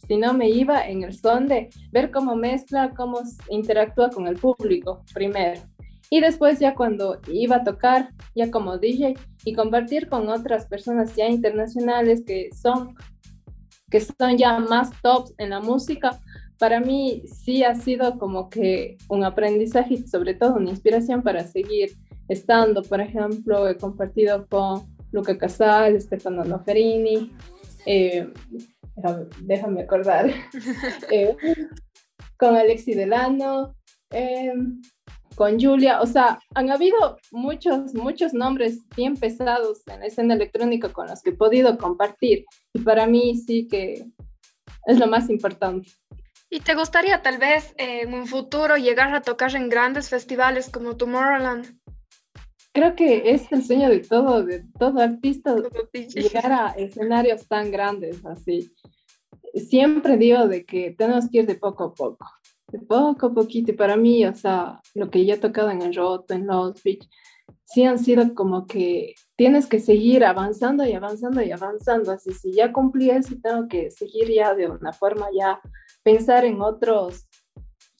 sino 0.07 0.33
me 0.33 0.49
iba 0.49 0.85
en 0.87 1.03
el 1.03 1.13
son 1.13 1.47
de 1.47 1.69
ver 1.91 2.11
cómo 2.11 2.35
mezcla, 2.35 2.93
cómo 2.95 3.21
interactúa 3.49 4.09
con 4.09 4.27
el 4.27 4.35
público 4.35 5.03
primero. 5.13 5.61
Y 6.09 6.19
después 6.19 6.59
ya 6.59 6.75
cuando 6.75 7.19
iba 7.27 7.57
a 7.57 7.63
tocar, 7.63 8.09
ya 8.35 8.51
como 8.51 8.77
DJ, 8.77 9.15
y 9.45 9.53
compartir 9.53 10.09
con 10.09 10.29
otras 10.29 10.67
personas 10.67 11.15
ya 11.15 11.27
internacionales 11.27 12.23
que 12.25 12.49
son 12.53 12.95
que 13.93 14.01
son 14.01 14.39
ya 14.39 14.57
más 14.57 14.89
tops 15.03 15.35
en 15.37 15.51
la 15.51 15.59
música, 15.59 16.19
para 16.57 16.79
mí 16.79 17.21
sí 17.27 17.63
ha 17.63 17.75
sido 17.75 18.17
como 18.17 18.49
que 18.49 18.97
un 19.07 19.23
aprendizaje 19.23 19.93
y 19.93 20.07
sobre 20.07 20.33
todo 20.33 20.55
una 20.55 20.71
inspiración 20.71 21.21
para 21.21 21.43
seguir 21.43 21.91
estando. 22.27 22.81
Por 22.81 23.01
ejemplo, 23.01 23.67
he 23.67 23.77
compartido 23.77 24.47
con 24.47 24.81
Luca 25.11 25.37
Casal, 25.37 26.01
Stefano 26.01 26.43
Noferini, 26.43 27.31
eh, 27.85 28.33
déjame, 29.41 29.83
acordar, 29.83 30.31
eh, 31.11 31.37
con 32.35 32.55
Alexi 32.55 32.95
Delano, 32.95 33.75
eh, 34.09 34.53
con 35.35 35.59
Julia, 35.59 36.01
o 36.01 36.05
sea, 36.05 36.39
han 36.53 36.71
habido 36.71 37.17
muchos, 37.31 37.93
muchos 37.93 38.33
nombres 38.33 38.79
bien 38.95 39.15
pesados 39.15 39.81
en 39.87 39.99
la 40.01 40.07
escena 40.07 40.33
electrónica 40.33 40.89
con 40.89 41.07
los 41.07 41.21
que 41.21 41.31
he 41.31 41.35
podido 41.35 41.77
compartir 41.77 42.45
y 42.73 42.79
para 42.79 43.07
mí 43.07 43.35
sí 43.37 43.67
que 43.67 44.05
es 44.85 44.99
lo 44.99 45.07
más 45.07 45.29
importante. 45.29 45.89
¿Y 46.49 46.59
te 46.59 46.75
gustaría 46.75 47.21
tal 47.21 47.39
vez 47.39 47.73
en 47.77 48.13
un 48.13 48.27
futuro 48.27 48.77
llegar 48.77 49.13
a 49.15 49.21
tocar 49.21 49.55
en 49.55 49.69
grandes 49.69 50.09
festivales 50.09 50.69
como 50.69 50.95
Tomorrowland? 50.95 51.79
Creo 52.73 52.95
que 52.95 53.31
es 53.31 53.51
el 53.51 53.63
sueño 53.63 53.89
de 53.89 53.99
todo, 53.99 54.43
de 54.43 54.63
todo 54.79 54.99
artista, 54.99 55.55
llegar 55.93 56.51
a 56.51 56.67
escenarios 56.71 57.47
tan 57.47 57.71
grandes 57.71 58.25
así. 58.25 58.71
Siempre 59.53 60.17
digo 60.17 60.47
de 60.47 60.65
que 60.65 60.91
tenemos 60.91 61.29
que 61.29 61.39
ir 61.39 61.45
de 61.45 61.55
poco 61.55 61.83
a 61.85 61.93
poco 61.93 62.27
poco 62.79 63.27
a 63.27 63.33
poquito. 63.33 63.71
Y 63.71 63.75
para 63.75 63.95
mí, 63.97 64.25
o 64.25 64.35
sea, 64.35 64.81
lo 64.93 65.09
que 65.09 65.25
yo 65.25 65.35
he 65.35 65.37
tocado 65.37 65.69
en 65.69 65.81
el 65.81 65.95
Roto, 65.95 66.33
en 66.33 66.47
Los 66.47 66.81
Beach, 66.83 67.07
sí 67.65 67.83
han 67.83 67.99
sido 67.99 68.33
como 68.35 68.67
que 68.67 69.15
tienes 69.35 69.67
que 69.67 69.79
seguir 69.79 70.23
avanzando 70.25 70.85
y 70.85 70.93
avanzando 70.93 71.41
y 71.41 71.51
avanzando. 71.51 72.11
Así, 72.11 72.33
si 72.33 72.53
ya 72.53 72.71
cumplí 72.71 73.09
eso, 73.09 73.35
tengo 73.41 73.67
que 73.67 73.91
seguir 73.91 74.31
ya 74.31 74.53
de 74.53 74.69
una 74.69 74.93
forma, 74.93 75.27
ya 75.35 75.59
pensar 76.03 76.45
en 76.45 76.61
otros 76.61 77.27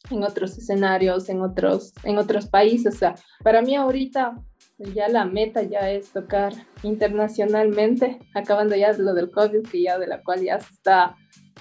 en 0.10 0.24
otros 0.24 0.58
escenarios, 0.58 1.30
en 1.30 1.42
otros, 1.42 1.94
en 2.04 2.18
otros 2.18 2.48
países. 2.48 2.96
O 2.96 2.98
sea, 2.98 3.16
para 3.44 3.62
mí 3.62 3.76
ahorita 3.76 4.36
ya 4.94 5.08
la 5.08 5.26
meta 5.26 5.62
ya 5.64 5.90
es 5.92 6.12
tocar 6.12 6.54
internacionalmente, 6.84 8.20
acabando 8.34 8.76
ya 8.76 8.94
lo 8.94 9.14
del 9.14 9.32
COVID, 9.32 9.64
que 9.64 9.84
ya 9.84 9.98
de 9.98 10.08
la 10.08 10.22
cual 10.22 10.42
ya 10.42 10.60
se 10.60 10.74
está 10.74 11.16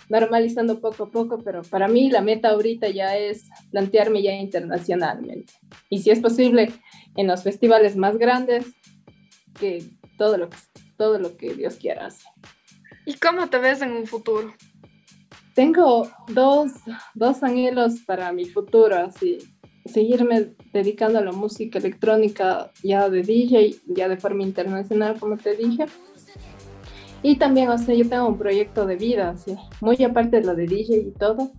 normalizando 0.09 0.81
poco 0.81 1.05
a 1.05 1.11
poco, 1.11 1.39
pero 1.39 1.63
para 1.63 1.89
mí 1.89 2.11
la 2.11 2.21
meta 2.21 2.51
ahorita 2.51 2.89
ya 2.89 3.17
es 3.17 3.49
plantearme 3.71 4.23
ya 4.23 4.33
internacionalmente. 4.33 5.53
Y 5.89 6.01
si 6.01 6.11
es 6.11 6.21
posible, 6.21 6.73
en 7.17 7.27
los 7.27 7.43
festivales 7.43 7.97
más 7.97 8.19
grandes, 8.19 8.67
que 9.59 9.85
todo 10.19 10.37
lo 10.39 10.51
que, 10.51 10.57
todo 10.97 11.19
lo 11.19 11.37
que 11.37 11.55
Dios 11.55 11.77
quiera 11.77 12.07
hacer. 12.07 12.33
¿Y 13.07 13.15
cómo 13.15 13.49
te 13.49 13.59
ves 13.59 13.83
en 13.83 13.93
un 13.93 14.07
futuro? 14.07 14.55
Tengo 15.55 16.09
dos, 16.29 16.73
dos 17.15 17.43
anhelos 17.43 18.01
para 18.07 18.33
mi 18.33 18.47
futuro, 18.47 18.97
así, 18.97 19.39
seguirme 19.85 20.55
dedicando 20.73 21.19
a 21.19 21.25
la 21.25 21.33
música 21.33 21.79
electrónica 21.79 22.71
ya 22.83 23.09
de 23.11 23.23
DJ, 23.23 23.77
ya 23.87 24.09
de 24.09 24.17
forma 24.17 24.43
internacional, 24.43 25.19
como 25.19 25.37
te 25.37 25.57
dije, 25.57 25.87
y 27.23 27.37
también, 27.37 27.69
o 27.69 27.79
sea, 27.79 27.95
yo 27.95 28.09
tengo 28.09 28.27
un 28.27 28.39
proyecto 28.39 28.87
de 28.87 28.97
vida, 28.97 29.37
¿sí? 29.37 29.57
muy 29.81 30.03
aparte 30.03 30.41
de 30.41 30.47
lo 30.47 30.55
de 30.55 30.67
DJ 30.67 30.97
y 30.97 31.13
todo. 31.13 31.53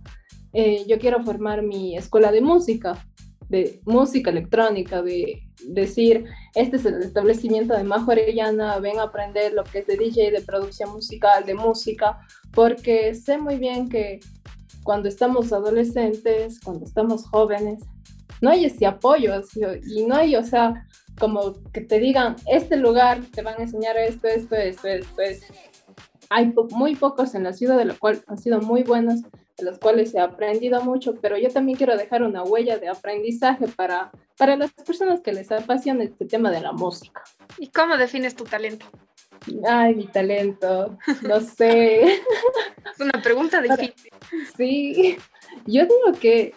Eh, 0.52 0.84
yo 0.86 0.98
quiero 0.98 1.22
formar 1.24 1.62
mi 1.62 1.96
escuela 1.96 2.30
de 2.30 2.40
música, 2.40 3.04
de 3.48 3.80
música 3.84 4.30
electrónica, 4.30 5.02
de 5.02 5.42
decir, 5.68 6.26
este 6.54 6.76
es 6.76 6.84
el 6.84 7.02
establecimiento 7.02 7.74
de 7.74 7.84
Majo 7.84 8.12
Arellana, 8.12 8.78
ven 8.78 8.98
a 8.98 9.04
aprender 9.04 9.52
lo 9.52 9.64
que 9.64 9.78
es 9.78 9.86
de 9.86 9.96
DJ, 9.96 10.30
de 10.30 10.42
producción 10.42 10.92
musical, 10.92 11.44
de 11.44 11.54
música, 11.54 12.20
porque 12.52 13.14
sé 13.14 13.38
muy 13.38 13.56
bien 13.56 13.88
que 13.88 14.20
cuando 14.82 15.08
estamos 15.08 15.52
adolescentes, 15.52 16.60
cuando 16.60 16.84
estamos 16.84 17.26
jóvenes, 17.26 17.80
no 18.40 18.50
hay 18.50 18.64
ese 18.64 18.86
apoyo 18.86 19.32
y 19.86 20.04
no 20.06 20.16
hay, 20.16 20.36
o 20.36 20.44
sea, 20.44 20.86
como 21.18 21.54
que 21.72 21.80
te 21.80 21.98
digan, 21.98 22.36
este 22.46 22.76
lugar 22.76 23.20
te 23.32 23.42
van 23.42 23.58
a 23.58 23.62
enseñar 23.62 23.96
esto, 23.96 24.28
esto, 24.28 24.56
esto, 24.56 24.88
esto, 24.88 25.22
esto. 25.22 25.54
Hay 26.30 26.52
muy 26.70 26.96
pocos 26.96 27.34
en 27.34 27.44
la 27.44 27.52
ciudad, 27.52 27.76
de 27.76 27.84
lo 27.84 27.98
cual 27.98 28.22
han 28.26 28.38
sido 28.38 28.60
muy 28.60 28.82
buenos, 28.82 29.22
de 29.56 29.64
los 29.64 29.78
cuales 29.78 30.14
he 30.14 30.20
aprendido 30.20 30.82
mucho, 30.82 31.14
pero 31.20 31.38
yo 31.38 31.48
también 31.50 31.78
quiero 31.78 31.96
dejar 31.96 32.22
una 32.22 32.42
huella 32.42 32.78
de 32.78 32.88
aprendizaje 32.88 33.68
para, 33.68 34.10
para 34.36 34.56
las 34.56 34.72
personas 34.72 35.20
que 35.20 35.32
les 35.32 35.52
apasiona 35.52 36.02
este 36.02 36.24
tema 36.24 36.50
de 36.50 36.60
la 36.60 36.72
música. 36.72 37.22
¿Y 37.58 37.68
cómo 37.68 37.96
defines 37.96 38.34
tu 38.34 38.44
talento? 38.44 38.86
Ay, 39.68 39.94
mi 39.94 40.06
talento, 40.06 40.98
no 41.22 41.40
sé. 41.40 42.02
es 42.94 43.00
una 43.00 43.22
pregunta 43.22 43.60
difícil. 43.62 44.12
Sí, 44.56 45.16
yo 45.66 45.82
digo 45.82 46.18
que 46.20 46.54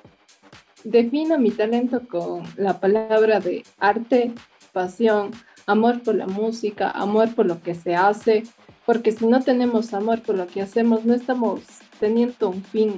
defino 0.87 1.37
mi 1.37 1.51
talento 1.51 2.07
con 2.07 2.43
la 2.55 2.79
palabra 2.79 3.39
de 3.39 3.63
arte, 3.77 4.33
pasión, 4.71 5.31
amor 5.65 6.01
por 6.01 6.15
la 6.15 6.27
música, 6.27 6.91
amor 6.91 7.35
por 7.35 7.45
lo 7.45 7.61
que 7.61 7.75
se 7.75 7.95
hace, 7.95 8.43
porque 8.85 9.11
si 9.11 9.27
no 9.27 9.41
tenemos 9.41 9.93
amor 9.93 10.21
por 10.21 10.35
lo 10.35 10.47
que 10.47 10.61
hacemos, 10.61 11.03
no 11.03 11.13
estamos 11.13 11.61
teniendo 11.99 12.49
un 12.49 12.63
fin, 12.63 12.97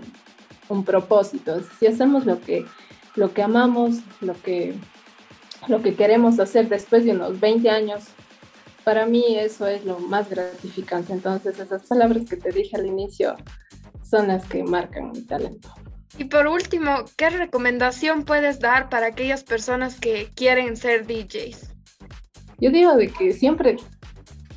un 0.69 0.85
propósito. 0.85 1.61
Si 1.79 1.87
hacemos 1.87 2.25
lo 2.27 2.39
que, 2.39 2.63
lo 3.15 3.33
que 3.33 3.41
amamos, 3.41 3.97
lo 4.21 4.39
que, 4.39 4.75
lo 5.67 5.81
que 5.81 5.95
queremos 5.95 6.39
hacer 6.39 6.69
después 6.69 7.05
de 7.05 7.11
unos 7.11 7.39
20 7.39 7.69
años, 7.71 8.03
para 8.83 9.07
mí 9.07 9.35
eso 9.35 9.65
es 9.65 9.83
lo 9.83 9.99
más 9.99 10.29
gratificante. 10.29 11.11
Entonces, 11.13 11.57
esas 11.57 11.87
palabras 11.87 12.29
que 12.29 12.37
te 12.37 12.51
dije 12.51 12.77
al 12.77 12.85
inicio 12.85 13.35
son 14.03 14.27
las 14.27 14.45
que 14.45 14.63
marcan 14.63 15.11
mi 15.11 15.21
talento. 15.21 15.73
Y 16.17 16.25
por 16.25 16.47
último, 16.47 17.05
¿qué 17.17 17.29
recomendación 17.29 18.23
puedes 18.23 18.59
dar 18.59 18.89
para 18.89 19.07
aquellas 19.07 19.43
personas 19.43 19.99
que 19.99 20.29
quieren 20.35 20.75
ser 20.75 21.05
DJs? 21.05 21.69
Yo 22.59 22.71
digo 22.71 22.95
de 22.95 23.09
que 23.09 23.31
siempre 23.31 23.77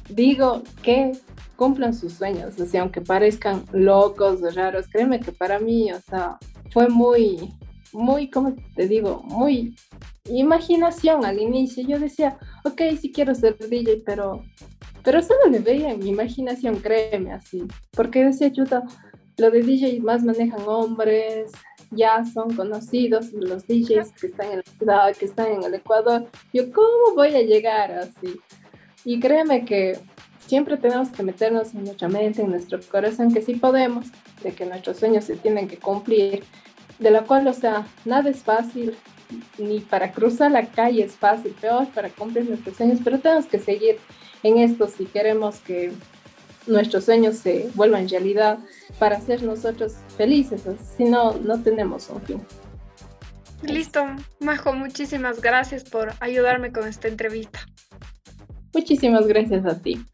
digo 0.09 0.63
que 0.83 1.13
cumplan 1.57 1.95
sus 1.95 2.15
sueños, 2.15 2.59
o 2.59 2.67
sea, 2.67 2.83
aunque 2.83 3.01
parezcan 3.01 3.65
locos 3.73 4.43
o 4.43 4.51
raros, 4.51 4.87
créeme 4.91 5.21
que 5.21 5.31
para 5.31 5.61
mí, 5.61 5.93
o 5.93 6.01
sea, 6.01 6.39
fue 6.73 6.89
muy, 6.89 7.53
muy, 7.93 8.29
¿cómo 8.31 8.57
te 8.75 8.89
digo? 8.89 9.23
Muy 9.23 9.77
imaginación 10.25 11.25
al 11.25 11.39
inicio. 11.39 11.87
Yo 11.87 11.99
decía, 11.99 12.39
ok, 12.65 12.81
sí 13.01 13.13
quiero 13.13 13.35
ser 13.35 13.57
DJ, 13.59 14.03
pero, 14.05 14.43
pero 15.03 15.23
solo 15.23 15.49
le 15.51 15.59
veía 15.59 15.93
en 15.93 16.01
mi 16.01 16.11
imaginación, 16.11 16.77
créeme 16.77 17.33
así. 17.33 17.65
Porque 17.93 18.25
decía, 18.25 18.53
chuta, 18.53 18.83
lo 19.37 19.51
de 19.51 19.63
DJ 19.63 20.01
más 20.01 20.23
manejan 20.23 20.63
hombres, 20.67 21.53
ya 21.91 22.25
son 22.25 22.55
conocidos 22.55 23.33
los 23.33 23.67
DJs 23.67 24.13
que 24.13 24.27
están 24.29 24.51
en 24.51 24.57
la 24.59 24.73
ciudad, 24.79 25.17
que 25.17 25.25
están 25.27 25.47
en 25.53 25.63
el 25.63 25.75
Ecuador. 25.75 26.27
Yo, 26.53 26.73
¿cómo 26.73 27.15
voy 27.15 27.35
a 27.35 27.43
llegar 27.43 27.93
así? 27.93 28.41
Y 29.05 29.21
créeme 29.21 29.65
que 29.65 29.99
siempre 30.47 30.77
tenemos 30.77 31.09
que 31.11 31.23
meternos 31.23 31.75
en 31.75 31.85
nuestra 31.85 32.09
mente, 32.09 32.43
en 32.43 32.51
nuestro 32.51 32.79
corazón, 32.91 33.33
que 33.33 33.43
sí 33.43 33.55
podemos, 33.55 34.07
de 34.43 34.53
que 34.53 34.67
nuestros 34.67 34.99
sueños 34.99 35.25
se 35.25 35.37
tienen 35.37 35.69
que 35.69 35.79
cumplir, 35.79 36.45
de 36.99 37.11
la 37.11 37.23
cual, 37.23 37.47
o 37.49 37.53
sea, 37.53 37.87
nada 38.05 38.31
es 38.31 38.43
fácil, 38.43 38.97
ni 39.59 39.81
para 39.81 40.13
cruzar 40.13 40.51
la 40.51 40.67
calle 40.67 41.05
es 41.05 41.15
fácil, 41.15 41.55
peor 41.61 41.89
para 41.89 42.11
cumplir 42.11 42.49
nuestros 42.49 42.77
sueños, 42.77 43.01
pero 43.03 43.19
tenemos 43.19 43.47
que 43.47 43.59
seguir 43.59 43.97
en 44.43 44.59
esto 44.59 44.89
si 44.89 45.07
queremos 45.07 45.59
que 45.61 45.93
nuestros 46.67 47.05
sueños 47.05 47.37
se 47.37 47.71
vuelvan 47.75 48.09
realidad 48.09 48.59
para 48.99 49.21
ser 49.21 49.43
nosotros 49.43 49.95
felices, 50.17 50.63
si 50.97 51.05
no, 51.05 51.35
no 51.39 51.63
tenemos 51.63 52.09
un 52.11 52.21
fin. 52.23 52.43
Listo, 53.63 54.05
Majo, 54.41 54.73
muchísimas 54.73 55.41
gracias 55.41 55.85
por 55.85 56.13
ayudarme 56.21 56.73
con 56.73 56.89
esta 56.89 57.09
entrevista. 57.09 57.61
Muchísimas 58.75 59.27
gracias 59.27 59.65
a 59.67 59.81
ti. 59.81 60.05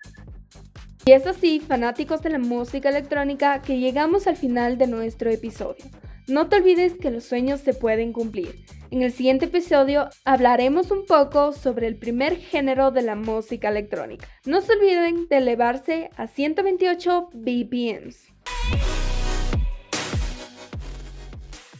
Y 1.07 1.13
es 1.13 1.27
así, 1.27 1.61
fanáticos 1.61 2.21
de 2.23 2.31
la 2.31 2.39
música 2.39 2.91
electrónica, 2.91 3.63
que 3.63 3.79
llegamos 3.79 4.27
al 4.27 4.37
final 4.37 4.77
de 4.77 4.87
nuestro 4.89 5.31
episodio. 5.31 5.85
No 6.27 6.49
te 6.51 6.57
olvides 6.57 6.99
que 7.01 7.11
los 7.11 7.25
sueños 7.25 7.61
se 7.61 7.73
pueden 7.73 8.13
cumplir. 8.13 8.67
En 8.90 9.03
el 9.03 9.12
siguiente 9.12 9.46
episodio 9.46 10.09
hablaremos 10.24 10.90
un 10.90 11.05
poco 11.05 11.53
sobre 11.53 11.87
el 11.87 11.96
primer 11.96 12.37
género 12.37 12.90
de 12.90 13.03
la 13.03 13.16
música 13.16 13.68
electrónica. 13.68 14.27
No 14.46 14.62
se 14.62 14.72
olviden 14.72 15.29
de 15.29 15.37
elevarse 15.37 16.11
a 16.16 16.27
128 16.27 17.29
BPMs. 17.35 18.29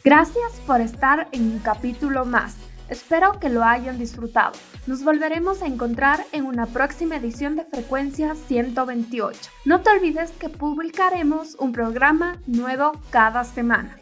Gracias 0.03 0.51
por 0.67 0.81
estar 0.81 1.27
en 1.31 1.51
un 1.51 1.59
capítulo 1.59 2.25
más. 2.25 2.55
Espero 2.89 3.39
que 3.39 3.49
lo 3.49 3.63
hayan 3.63 3.97
disfrutado. 3.97 4.53
Nos 4.85 5.03
volveremos 5.03 5.63
a 5.63 5.67
encontrar 5.67 6.23
en 6.31 6.45
una 6.45 6.67
próxima 6.67 7.17
edición 7.17 7.55
de 7.55 7.65
Frecuencia 7.65 8.35
128. 8.35 9.39
No 9.65 9.81
te 9.81 9.89
olvides 9.89 10.31
que 10.31 10.49
publicaremos 10.49 11.55
un 11.55 11.71
programa 11.71 12.39
nuevo 12.45 12.91
cada 13.09 13.43
semana. 13.43 13.97